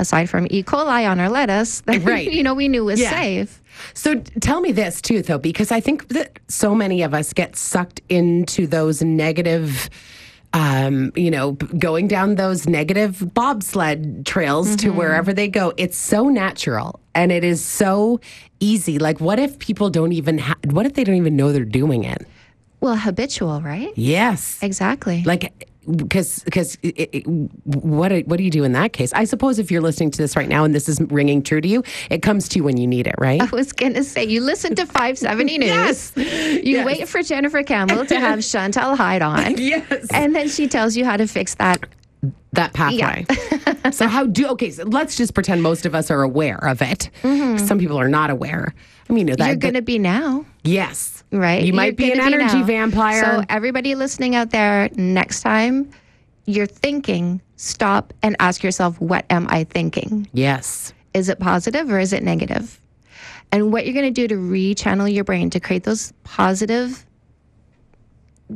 aside 0.00 0.28
from 0.28 0.48
E. 0.50 0.64
coli 0.64 1.08
on 1.08 1.20
our 1.20 1.28
lettuce, 1.30 1.82
that, 1.82 2.02
Right. 2.04 2.30
you 2.30 2.42
know, 2.42 2.54
we 2.54 2.66
knew 2.66 2.84
was 2.84 3.00
Yeah. 3.00 3.10
safe. 3.10 3.62
So 3.94 4.16
tell 4.40 4.60
me 4.60 4.72
this 4.72 5.00
too, 5.00 5.22
though, 5.22 5.38
because 5.38 5.70
I 5.70 5.78
think 5.78 6.08
that 6.08 6.40
so 6.48 6.74
many 6.74 7.02
of 7.02 7.14
us 7.14 7.32
get 7.32 7.54
sucked 7.54 8.00
into 8.08 8.66
those 8.66 9.02
negative. 9.02 9.88
Um, 10.52 11.12
you 11.14 11.30
know, 11.30 11.52
going 11.52 12.08
down 12.08 12.34
those 12.34 12.66
negative 12.66 13.32
bobsled 13.34 14.26
trails 14.26 14.74
to 14.76 14.90
wherever 14.90 15.32
they 15.32 15.46
go, 15.46 15.72
it's 15.76 15.96
so 15.96 16.28
natural 16.28 16.98
and 17.14 17.30
it 17.30 17.44
is 17.44 17.64
so 17.64 18.20
easy. 18.58 18.98
Like, 18.98 19.20
what 19.20 19.38
if 19.38 19.60
people 19.60 19.90
don't 19.90 20.12
even, 20.12 20.38
ha- 20.38 20.56
what 20.64 20.86
if 20.86 20.94
they 20.94 21.04
don't 21.04 21.14
even 21.14 21.36
know 21.36 21.52
they're 21.52 21.64
doing 21.64 22.02
it? 22.02 22.26
Well, 22.80 22.96
habitual, 22.96 23.62
right? 23.62 23.92
Yes. 23.96 24.58
Exactly. 24.60 25.22
Like, 25.24 25.68
because 25.96 26.42
because 26.44 26.76
what 27.64 28.08
do- 28.08 28.22
what 28.26 28.36
do 28.36 28.42
you 28.44 28.50
do 28.50 28.64
in 28.64 28.72
that 28.72 28.92
case? 28.92 29.12
I 29.14 29.24
suppose 29.24 29.58
if 29.58 29.70
you're 29.70 29.80
listening 29.80 30.10
to 30.12 30.18
this 30.18 30.36
right 30.36 30.48
now 30.48 30.64
and 30.64 30.74
this 30.74 30.88
is 30.88 31.00
ringing 31.00 31.42
true 31.42 31.60
to 31.60 31.68
you, 31.68 31.82
it 32.10 32.22
comes 32.22 32.48
to 32.50 32.58
you 32.58 32.64
when 32.64 32.76
you 32.76 32.86
need 32.86 33.06
it, 33.06 33.14
right? 33.18 33.40
I 33.40 33.46
was 33.46 33.72
going 33.72 33.94
to 33.94 34.04
say, 34.04 34.24
you 34.24 34.40
listen 34.42 34.74
to 34.76 34.86
570 34.86 35.58
News. 35.58 35.68
Yes. 35.68 36.12
You 36.16 36.76
Yes. 36.76 36.86
wait 36.86 37.08
for 37.08 37.22
Jennifer 37.22 37.62
Campbell 37.62 38.04
to 38.06 38.18
have 38.20 38.44
Chantal 38.44 38.94
Heide 38.96 39.22
on. 39.22 39.56
Yes. 39.60 40.06
And 40.12 40.34
then 40.34 40.48
she 40.48 40.68
tells 40.68 40.96
you 40.96 41.04
how 41.04 41.16
to 41.16 41.26
fix 41.26 41.54
that. 41.56 41.80
that 42.52 42.72
pathway. 42.74 43.24
so 43.92 44.06
how 44.08 44.26
do 44.26 44.48
okay? 44.48 44.70
So 44.70 44.84
let's 44.84 45.16
just 45.16 45.32
pretend 45.34 45.62
most 45.62 45.86
of 45.86 45.94
us 45.94 46.10
are 46.10 46.22
aware 46.22 46.58
of 46.64 46.82
it. 46.82 47.08
Some 47.22 47.78
people 47.78 47.98
are 47.98 48.08
not 48.08 48.30
aware. 48.30 48.74
I 49.08 49.12
mean, 49.12 49.26
that, 49.26 49.38
Mm-hmm. 49.38 49.46
You're 49.48 49.56
going 49.56 49.74
to 49.74 49.82
be 49.82 49.98
now, 49.98 50.44
yes, 50.64 51.24
right? 51.30 51.62
You 51.62 51.72
might 51.72 51.96
be 51.96 52.06
You're 52.06 52.14
an 52.14 52.34
energy 52.34 52.58
now. 52.58 52.64
vampire. 52.64 53.24
So, 53.24 53.44
everybody 53.48 53.94
listening 53.94 54.34
out 54.34 54.50
there, 54.50 54.88
next 54.94 55.42
time 55.42 55.90
you're 56.46 56.66
thinking, 56.66 57.40
stop 57.56 58.12
and 58.22 58.36
ask 58.40 58.62
yourself, 58.62 59.00
what 59.00 59.24
am 59.30 59.46
I 59.50 59.64
thinking? 59.64 60.28
yes, 60.32 60.92
Is 61.14 61.28
it 61.28 61.38
positive 61.38 61.90
or 61.90 61.98
is 61.98 62.12
it 62.12 62.22
negative? 62.22 62.80
And 63.52 63.72
what 63.72 63.84
you're 63.84 63.94
going 63.94 64.12
to 64.12 64.26
do 64.26 64.28
to 64.28 64.36
rechannel 64.36 65.12
your 65.12 65.24
brain 65.24 65.50
to 65.50 65.60
create 65.60 65.82
those 65.84 66.12
positive, 66.22 67.04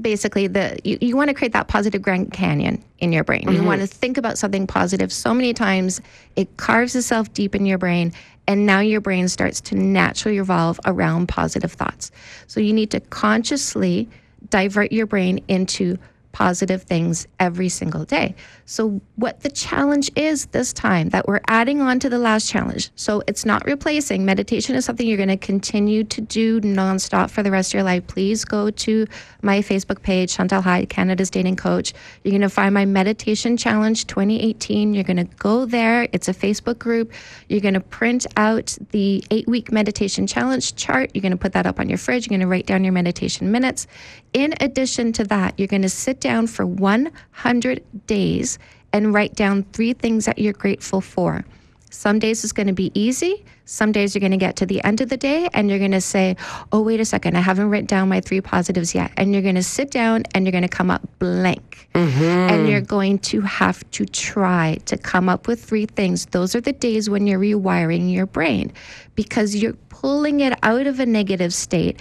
basically, 0.00 0.46
the 0.46 0.78
you, 0.84 0.98
you 1.00 1.16
want 1.16 1.28
to 1.28 1.34
create 1.34 1.52
that 1.52 1.66
positive 1.66 2.00
Grand 2.00 2.32
Canyon 2.32 2.82
in 2.98 3.12
your 3.12 3.24
brain. 3.24 3.42
You 3.42 3.58
mm-hmm. 3.58 3.66
want 3.66 3.80
to 3.80 3.86
think 3.88 4.18
about 4.18 4.38
something 4.38 4.66
positive 4.66 5.12
so 5.12 5.34
many 5.34 5.52
times, 5.52 6.00
it 6.36 6.56
carves 6.56 6.94
itself 6.94 7.32
deep 7.32 7.54
in 7.54 7.66
your 7.66 7.78
brain. 7.78 8.12
And 8.46 8.66
now 8.66 8.80
your 8.80 9.00
brain 9.00 9.28
starts 9.28 9.60
to 9.62 9.74
naturally 9.74 10.38
revolve 10.38 10.78
around 10.84 11.28
positive 11.28 11.72
thoughts. 11.72 12.10
So 12.46 12.60
you 12.60 12.72
need 12.72 12.90
to 12.90 13.00
consciously 13.00 14.08
divert 14.50 14.92
your 14.92 15.06
brain 15.06 15.42
into 15.48 15.98
positive 16.34 16.82
things 16.82 17.26
every 17.38 17.68
single 17.68 18.04
day. 18.04 18.34
So, 18.66 19.00
what 19.16 19.40
the 19.40 19.50
challenge 19.50 20.10
is 20.16 20.46
this 20.46 20.72
time 20.72 21.10
that 21.10 21.28
we're 21.28 21.40
adding 21.46 21.80
on 21.80 22.00
to 22.00 22.10
the 22.10 22.18
last 22.18 22.50
challenge. 22.50 22.90
So, 22.96 23.22
it's 23.28 23.46
not 23.46 23.64
replacing. 23.64 24.24
Meditation 24.24 24.74
is 24.74 24.84
something 24.84 25.06
you're 25.06 25.16
going 25.16 25.28
to 25.28 25.36
continue 25.36 26.02
to 26.04 26.20
do 26.20 26.60
nonstop 26.60 27.30
for 27.30 27.42
the 27.42 27.52
rest 27.52 27.70
of 27.70 27.74
your 27.74 27.84
life. 27.84 28.06
Please 28.08 28.44
go 28.44 28.70
to 28.70 29.06
my 29.42 29.60
Facebook 29.60 30.02
page, 30.02 30.34
Chantal 30.34 30.60
Heide, 30.60 30.88
Canada's 30.88 31.30
Dating 31.30 31.56
Coach. 31.56 31.94
You're 32.24 32.32
going 32.32 32.42
to 32.42 32.48
find 32.48 32.74
my 32.74 32.84
Meditation 32.84 33.56
Challenge 33.56 34.06
2018. 34.06 34.92
You're 34.92 35.04
going 35.04 35.16
to 35.16 35.36
go 35.36 35.64
there. 35.64 36.08
It's 36.12 36.28
a 36.28 36.34
Facebook 36.34 36.78
group. 36.78 37.12
You're 37.48 37.60
going 37.60 37.74
to 37.74 37.80
print 37.80 38.26
out 38.36 38.76
the 38.90 39.22
eight 39.30 39.46
week 39.46 39.70
meditation 39.70 40.26
challenge 40.26 40.74
chart. 40.74 41.12
You're 41.14 41.22
going 41.22 41.32
to 41.32 41.38
put 41.38 41.52
that 41.52 41.66
up 41.66 41.78
on 41.78 41.88
your 41.88 41.98
fridge. 41.98 42.26
You're 42.26 42.36
going 42.36 42.40
to 42.40 42.48
write 42.48 42.66
down 42.66 42.82
your 42.82 42.92
meditation 42.92 43.52
minutes. 43.52 43.86
In 44.32 44.52
addition 44.60 45.12
to 45.12 45.24
that, 45.24 45.54
you're 45.56 45.68
going 45.68 45.82
to 45.82 45.88
sit 45.88 46.20
down 46.24 46.46
for 46.46 46.64
100 46.64 47.84
days 48.06 48.58
and 48.94 49.12
write 49.12 49.34
down 49.34 49.62
three 49.74 49.92
things 49.92 50.24
that 50.24 50.38
you're 50.38 50.54
grateful 50.54 51.02
for. 51.02 51.44
Some 51.90 52.18
days 52.18 52.42
it's 52.42 52.52
going 52.52 52.66
to 52.66 52.72
be 52.72 52.90
easy. 52.98 53.44
Some 53.66 53.92
days 53.92 54.14
you're 54.14 54.20
going 54.20 54.32
to 54.32 54.36
get 54.38 54.56
to 54.56 54.66
the 54.66 54.82
end 54.82 55.00
of 55.00 55.10
the 55.10 55.16
day 55.16 55.48
and 55.52 55.68
you're 55.68 55.78
going 55.78 55.92
to 55.92 56.00
say, 56.00 56.36
Oh, 56.72 56.80
wait 56.80 56.98
a 56.98 57.04
second, 57.04 57.36
I 57.36 57.40
haven't 57.40 57.68
written 57.68 57.86
down 57.86 58.08
my 58.08 58.20
three 58.20 58.40
positives 58.40 58.94
yet. 58.94 59.12
And 59.18 59.32
you're 59.32 59.42
going 59.42 59.54
to 59.54 59.62
sit 59.62 59.90
down 59.90 60.24
and 60.34 60.44
you're 60.44 60.52
going 60.52 60.62
to 60.62 60.68
come 60.68 60.90
up 60.90 61.02
blank. 61.18 61.88
Mm-hmm. 61.94 62.24
And 62.24 62.68
you're 62.68 62.80
going 62.80 63.18
to 63.30 63.42
have 63.42 63.88
to 63.92 64.06
try 64.06 64.78
to 64.86 64.96
come 64.96 65.28
up 65.28 65.46
with 65.46 65.62
three 65.62 65.86
things. 65.86 66.26
Those 66.26 66.56
are 66.56 66.60
the 66.60 66.72
days 66.72 67.08
when 67.08 67.26
you're 67.26 67.38
rewiring 67.38 68.12
your 68.12 68.26
brain 68.26 68.72
because 69.14 69.54
you're 69.54 69.76
pulling 70.04 70.40
it 70.40 70.58
out 70.62 70.86
of 70.86 70.98
a 71.00 71.06
negative 71.06 71.54
state, 71.54 72.00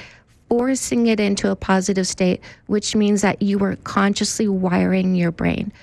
forcing 0.57 1.07
it 1.07 1.19
into 1.19 1.49
a 1.49 1.55
positive 1.55 2.05
state, 2.07 2.39
which 2.67 2.95
means 2.95 3.23
that 3.23 3.41
you 3.41 3.57
are 3.63 3.75
consciously 3.77 4.47
wiring 4.47 5.15
your 5.15 5.31
brain. 5.31 5.73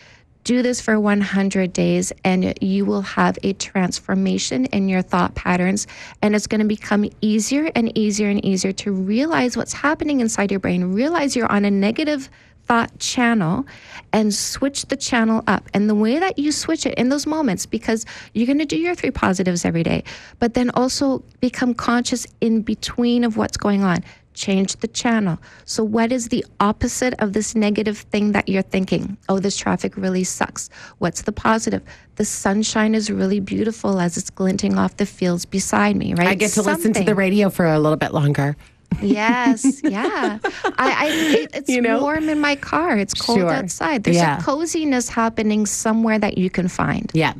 Do 0.44 0.62
this 0.62 0.80
for 0.80 1.00
100 1.00 1.72
days, 1.72 2.12
and 2.24 2.56
you 2.62 2.84
will 2.84 3.02
have 3.02 3.36
a 3.42 3.52
transformation 3.54 4.66
in 4.66 4.88
your 4.88 5.02
thought 5.02 5.34
patterns. 5.34 5.88
And 6.22 6.36
it's 6.36 6.46
going 6.46 6.60
to 6.60 6.68
become 6.68 7.10
easier 7.20 7.72
and 7.74 7.98
easier 7.98 8.28
and 8.28 8.44
easier 8.44 8.70
to 8.74 8.92
realize 8.92 9.56
what's 9.56 9.72
happening 9.72 10.20
inside 10.20 10.52
your 10.52 10.60
brain. 10.60 10.94
Realize 10.94 11.34
you're 11.34 11.50
on 11.50 11.64
a 11.64 11.70
negative 11.72 12.30
thought 12.70 12.96
channel 13.00 13.66
and 14.12 14.32
switch 14.32 14.86
the 14.86 14.96
channel 14.96 15.42
up. 15.48 15.68
And 15.74 15.90
the 15.90 15.94
way 15.96 16.20
that 16.20 16.38
you 16.38 16.52
switch 16.52 16.86
it 16.86 16.94
in 16.94 17.08
those 17.08 17.26
moments, 17.26 17.66
because 17.66 18.06
you're 18.32 18.46
going 18.46 18.60
to 18.60 18.64
do 18.64 18.78
your 18.78 18.94
three 18.94 19.10
positives 19.10 19.64
every 19.64 19.82
day, 19.82 20.04
but 20.38 20.54
then 20.54 20.70
also 20.70 21.24
become 21.40 21.74
conscious 21.74 22.28
in 22.40 22.62
between 22.62 23.24
of 23.24 23.36
what's 23.36 23.56
going 23.56 23.82
on. 23.82 24.04
Change 24.34 24.76
the 24.76 24.88
channel. 24.88 25.38
So, 25.64 25.82
what 25.84 26.12
is 26.12 26.28
the 26.28 26.44
opposite 26.60 27.14
of 27.18 27.32
this 27.32 27.54
negative 27.54 27.98
thing 27.98 28.32
that 28.32 28.48
you're 28.48 28.62
thinking? 28.62 29.16
Oh, 29.28 29.38
this 29.40 29.56
traffic 29.56 29.96
really 29.96 30.24
sucks. 30.24 30.70
What's 30.98 31.22
the 31.22 31.32
positive? 31.32 31.82
The 32.16 32.24
sunshine 32.24 32.94
is 32.94 33.10
really 33.10 33.40
beautiful 33.40 34.00
as 34.00 34.16
it's 34.16 34.30
glinting 34.30 34.78
off 34.78 34.96
the 34.96 35.06
fields 35.06 35.44
beside 35.44 35.96
me, 35.96 36.14
right? 36.14 36.28
I 36.28 36.34
get 36.36 36.52
to 36.52 36.62
listen 36.62 36.92
to 36.94 37.02
the 37.04 37.14
radio 37.14 37.50
for 37.50 37.66
a 37.66 37.78
little 37.80 37.96
bit 37.98 38.12
longer. 38.14 38.56
Yes, 39.02 39.80
yeah. 39.84 40.38
I, 40.42 40.70
I 40.78 41.08
it, 41.10 41.50
it's 41.54 41.68
You 41.68 41.80
know? 41.82 42.00
warm 42.00 42.28
in 42.28 42.40
my 42.40 42.56
car. 42.56 42.96
It's 42.98 43.14
cold 43.14 43.38
Sure. 43.40 43.50
outside. 43.50 44.04
There's 44.04 44.16
Yeah. 44.16 44.38
a 44.38 44.42
coziness 44.42 45.08
happening 45.08 45.66
somewhere 45.66 46.18
that 46.18 46.38
you 46.38 46.50
can 46.50 46.68
find. 46.68 47.10
Yeah. 47.14 47.34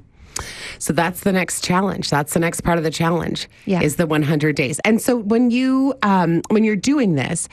So 0.79 0.93
that's 0.93 1.21
the 1.21 1.33
next 1.33 1.65
challenge. 1.65 2.11
That's 2.11 2.35
the 2.35 2.41
next 2.41 2.63
part 2.63 2.79
of 2.79 2.85
the 2.85 2.91
challenge. 2.91 3.49
Yeah. 3.67 3.83
Is 3.83 3.97
the 3.97 4.07
100 4.07 4.57
days. 4.57 4.81
And 4.81 5.01
so 5.01 5.17
when 5.17 5.51
you 5.51 5.95
um, 6.03 6.43
when 6.49 6.65
you're 6.65 6.77
doing 6.77 7.15
this, 7.15 7.49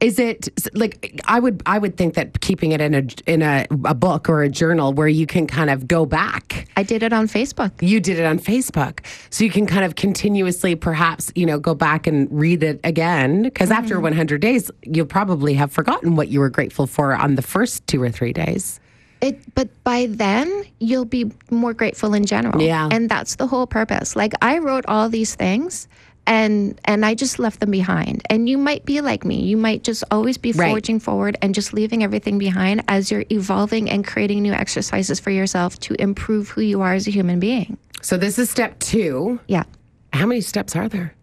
is 0.00 0.18
it 0.18 0.48
like 0.74 1.20
I 1.26 1.38
would 1.38 1.62
I 1.66 1.78
would 1.78 1.96
think 1.96 2.14
that 2.14 2.40
keeping 2.40 2.72
it 2.72 2.80
in 2.80 2.94
a 2.94 3.02
in 3.26 3.42
a, 3.42 3.66
a 3.84 3.94
book 3.94 4.28
or 4.28 4.42
a 4.42 4.48
journal 4.48 4.92
where 4.92 5.08
you 5.08 5.26
can 5.26 5.46
kind 5.46 5.70
of 5.70 5.86
go 5.86 6.06
back. 6.06 6.68
I 6.76 6.82
did 6.82 7.02
it 7.02 7.12
on 7.12 7.28
Facebook. 7.28 7.70
You 7.80 8.00
did 8.00 8.18
it 8.18 8.24
on 8.24 8.38
Facebook, 8.38 9.04
so 9.28 9.44
you 9.44 9.50
can 9.50 9.66
kind 9.66 9.84
of 9.84 9.96
continuously, 9.96 10.74
perhaps 10.74 11.30
you 11.34 11.44
know, 11.44 11.58
go 11.58 11.74
back 11.74 12.06
and 12.06 12.28
read 12.30 12.62
it 12.62 12.80
again. 12.82 13.42
Because 13.42 13.70
after 13.70 14.00
100 14.00 14.40
days, 14.40 14.70
you'll 14.82 15.06
probably 15.06 15.54
have 15.54 15.70
forgotten 15.70 16.16
what 16.16 16.28
you 16.28 16.40
were 16.40 16.50
grateful 16.50 16.86
for 16.86 17.14
on 17.14 17.34
the 17.34 17.42
first 17.42 17.86
two 17.86 18.02
or 18.02 18.10
three 18.10 18.32
days. 18.32 18.80
It, 19.20 19.54
but 19.54 19.68
by 19.84 20.06
then 20.08 20.64
you'll 20.78 21.04
be 21.04 21.30
more 21.50 21.74
grateful 21.74 22.14
in 22.14 22.24
general. 22.24 22.60
Yeah. 22.62 22.88
and 22.90 23.08
that's 23.08 23.36
the 23.36 23.46
whole 23.46 23.66
purpose. 23.66 24.16
Like 24.16 24.32
I 24.40 24.58
wrote 24.58 24.84
all 24.88 25.08
these 25.10 25.34
things, 25.34 25.88
and 26.26 26.80
and 26.84 27.04
I 27.04 27.14
just 27.14 27.38
left 27.38 27.60
them 27.60 27.70
behind. 27.70 28.22
And 28.30 28.48
you 28.48 28.56
might 28.56 28.84
be 28.86 29.00
like 29.02 29.24
me. 29.24 29.40
You 29.42 29.56
might 29.56 29.82
just 29.84 30.04
always 30.10 30.38
be 30.38 30.52
Right. 30.52 30.70
forging 30.70 31.00
forward 31.00 31.36
and 31.42 31.54
just 31.54 31.72
leaving 31.74 32.02
everything 32.02 32.38
behind 32.38 32.82
as 32.88 33.10
you're 33.10 33.24
evolving 33.30 33.90
and 33.90 34.06
creating 34.06 34.40
new 34.42 34.52
exercises 34.52 35.20
for 35.20 35.30
yourself 35.30 35.78
to 35.80 35.94
improve 36.00 36.48
who 36.50 36.62
you 36.62 36.80
are 36.80 36.94
as 36.94 37.06
a 37.06 37.10
human 37.10 37.40
being. 37.40 37.76
So 38.02 38.16
this 38.16 38.38
is 38.38 38.48
step 38.50 38.78
two. 38.78 39.38
Yeah. 39.48 39.64
How 40.12 40.24
many 40.26 40.40
steps 40.40 40.74
are 40.76 40.88
there? 40.88 41.14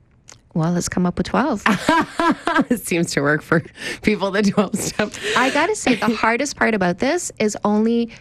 Well, 0.57 0.71
let's 0.71 0.89
come 0.89 1.05
up 1.05 1.17
with 1.17 1.27
twelve. 1.27 1.61
it 2.69 2.81
seems 2.85 3.11
to 3.13 3.21
work 3.21 3.41
for 3.41 3.63
people 4.01 4.31
that 4.31 4.45
12 4.47 4.75
step. 4.75 5.11
I 5.37 5.49
got 5.51 5.67
to 5.67 5.75
say, 5.75 5.95
the 5.95 6.07
hardest 6.23 6.55
part 6.57 6.73
about 6.73 6.97
this 6.99 7.31
is 7.39 7.55
only 7.63 8.11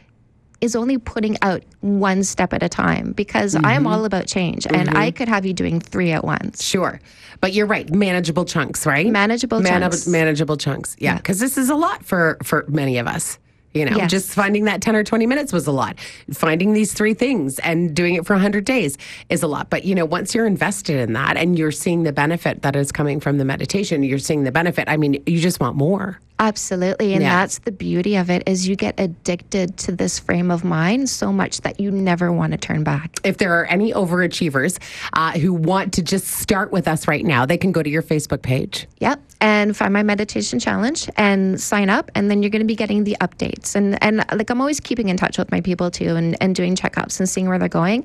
is 0.61 0.75
only 0.75 0.97
putting 0.97 1.37
out 1.43 1.63
one 1.81 2.25
step 2.25 2.55
at 2.55 2.63
a 2.63 2.69
time 2.69 3.13
because 3.13 3.55
I'm 3.55 3.85
Mhm. 3.85 3.89
all 3.93 4.05
about 4.07 4.27
change 4.27 4.67
and 4.67 4.89
Mhm. 4.89 4.97
I 4.97 5.11
could 5.11 5.29
have 5.29 5.45
you 5.45 5.53
doing 5.53 5.81
three 5.81 6.13
at 6.13 6.25
once. 6.25 6.65
Sure. 6.65 6.99
But 7.43 7.53
you're 7.53 7.67
right, 7.67 7.91
manageable 7.93 8.47
chunks, 8.47 8.87
right? 8.87 9.07
Manageable 9.07 9.63
chunks. 9.63 10.07
Manageable 10.07 10.57
chunks. 10.57 10.97
Yeah, 10.99 11.17
because 11.19 11.41
this 11.41 11.59
is 11.59 11.69
a 11.69 11.75
lot 11.75 12.05
for 12.05 12.39
for 12.43 12.65
many 12.69 12.97
of 12.99 13.07
us. 13.07 13.39
You 13.77 13.85
know, 13.85 14.07
just 14.07 14.33
finding 14.33 14.65
that 14.65 14.81
10 14.81 14.97
or 14.97 15.05
20 15.05 15.27
minutes 15.27 15.53
was 15.53 15.67
a 15.67 15.73
lot. 15.73 15.99
Finding 16.33 16.73
these 16.73 16.93
three 16.93 17.15
things 17.15 17.59
and 17.61 17.95
doing 17.95 18.15
it 18.15 18.27
for 18.27 18.33
100 18.35 18.65
days 18.65 18.97
is 19.29 19.43
a 19.43 19.47
lot. 19.47 19.71
But, 19.71 19.85
you 19.85 19.95
know, 19.95 20.05
once 20.05 20.35
you're 20.35 20.47
invested 20.47 20.97
in 20.97 21.13
that 21.13 21.37
and 21.37 21.59
you're 21.59 21.73
seeing 21.73 22.03
the 22.03 22.13
benefit 22.13 22.63
that 22.63 22.75
is 22.75 22.91
coming 22.91 23.21
from 23.21 23.39
the 23.39 23.45
meditation, 23.45 24.03
you're 24.03 24.19
seeing 24.19 24.45
the 24.45 24.53
benefit. 24.53 24.89
I 24.89 24.97
mean, 24.97 25.23
you 25.27 25.41
just 25.41 25.61
want 25.61 25.77
more. 25.77 26.19
Absolutely. 26.39 27.15
And 27.15 27.23
Yeah. 27.23 27.41
that's 27.41 27.59
the 27.61 27.73
beauty 27.73 28.17
of 28.17 28.31
it 28.31 28.43
is 28.47 28.69
you 28.69 28.77
get 28.77 28.99
addicted 29.01 29.77
to 29.79 29.93
this 29.93 30.19
frame 30.19 30.51
of 30.51 30.65
mind 30.65 31.09
so 31.09 31.33
much 31.33 31.63
that 31.63 31.81
you 31.81 31.91
never 31.91 32.31
want 32.31 32.53
to 32.53 32.59
turn 32.59 32.85
back. 32.85 33.19
If 33.25 33.39
there 33.39 33.59
are 33.59 33.65
any 33.67 33.93
overachievers 33.93 34.79
uh, 35.15 35.33
who 35.33 35.55
want 35.55 35.95
to 35.95 36.03
just 36.03 36.27
start 36.27 36.73
with 36.73 36.87
us 36.89 37.09
right 37.09 37.25
now, 37.25 37.47
they 37.47 37.57
can 37.57 37.73
go 37.73 37.83
to 37.83 37.89
your 37.89 38.03
Facebook 38.03 38.43
page. 38.43 38.87
Yep. 39.01 39.21
And 39.41 39.77
find 39.77 39.93
my 39.93 40.03
meditation 40.03 40.59
challenge 40.59 41.11
and 41.17 41.61
sign 41.61 41.91
up 41.91 42.11
and 42.15 42.31
then 42.31 42.43
you're 42.43 42.51
going 42.51 42.61
to 42.61 42.67
be 42.67 42.75
getting 42.77 43.05
the 43.05 43.17
updates. 43.21 43.75
And 43.75 44.03
and 44.03 44.25
like 44.33 44.49
I'm 44.49 44.61
always 44.61 44.81
keeping 44.81 45.09
in 45.11 45.17
touch 45.19 45.37
with 45.37 45.51
my 45.51 45.61
people 45.61 45.91
too 45.91 46.17
and, 46.17 46.37
and 46.41 46.55
doing 46.55 46.75
checkups 46.75 47.19
and 47.21 47.29
seeing 47.29 47.47
where 47.49 47.59
they're 47.59 47.69
going. 47.69 48.05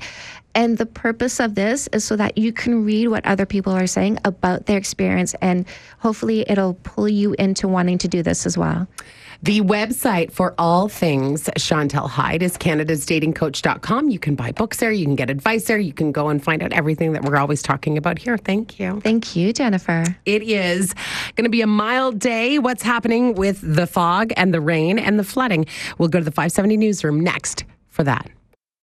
And 0.53 0.77
the 0.77 0.85
purpose 0.85 1.39
of 1.39 1.55
this 1.55 1.87
is 1.93 2.03
so 2.03 2.15
that 2.17 2.37
you 2.37 2.51
can 2.51 2.83
read 2.85 3.07
what 3.07 3.25
other 3.25 3.45
people 3.45 3.73
are 3.73 3.87
saying 3.87 4.19
about 4.25 4.65
their 4.65 4.77
experience 4.77 5.33
and 5.41 5.65
hopefully 5.99 6.45
it'll 6.47 6.73
pull 6.83 7.07
you 7.07 7.33
into 7.39 7.67
wanting 7.67 7.97
to 7.99 8.07
do 8.07 8.21
this 8.21 8.45
as 8.45 8.57
well. 8.57 8.87
The 9.43 9.61
website 9.61 10.31
for 10.31 10.53
all 10.59 10.87
things 10.87 11.49
Chantal 11.57 12.07
Heide 12.07 12.43
is 12.43 12.57
canadasdatingcoach.com. 12.57 14.09
You 14.09 14.19
can 14.19 14.35
buy 14.35 14.51
books 14.51 14.77
there, 14.77 14.91
you 14.91 15.03
can 15.03 15.15
get 15.15 15.31
advice 15.31 15.65
there, 15.65 15.79
you 15.79 15.93
can 15.93 16.11
go 16.11 16.29
and 16.29 16.43
find 16.43 16.61
out 16.61 16.71
everything 16.73 17.13
that 17.13 17.23
we're 17.23 17.37
always 17.37 17.63
talking 17.63 17.97
about 17.97 18.19
here. 18.19 18.37
Thank 18.37 18.79
you. 18.79 19.01
Thank 19.01 19.35
you, 19.35 19.51
Jennifer. 19.51 20.03
It 20.25 20.43
is 20.43 20.93
going 21.35 21.45
to 21.45 21.49
be 21.49 21.61
a 21.61 21.67
mild 21.67 22.19
day. 22.19 22.59
What's 22.59 22.83
happening 22.83 23.33
with 23.33 23.59
the 23.63 23.87
fog 23.87 24.31
and 24.37 24.53
the 24.53 24.61
rain 24.61 24.99
and 24.99 25.17
the 25.17 25.23
flooding? 25.23 25.65
We'll 25.97 26.09
go 26.09 26.19
to 26.19 26.25
the 26.25 26.31
570 26.31 26.77
newsroom 26.77 27.19
next 27.19 27.63
for 27.89 28.03
that. 28.03 28.29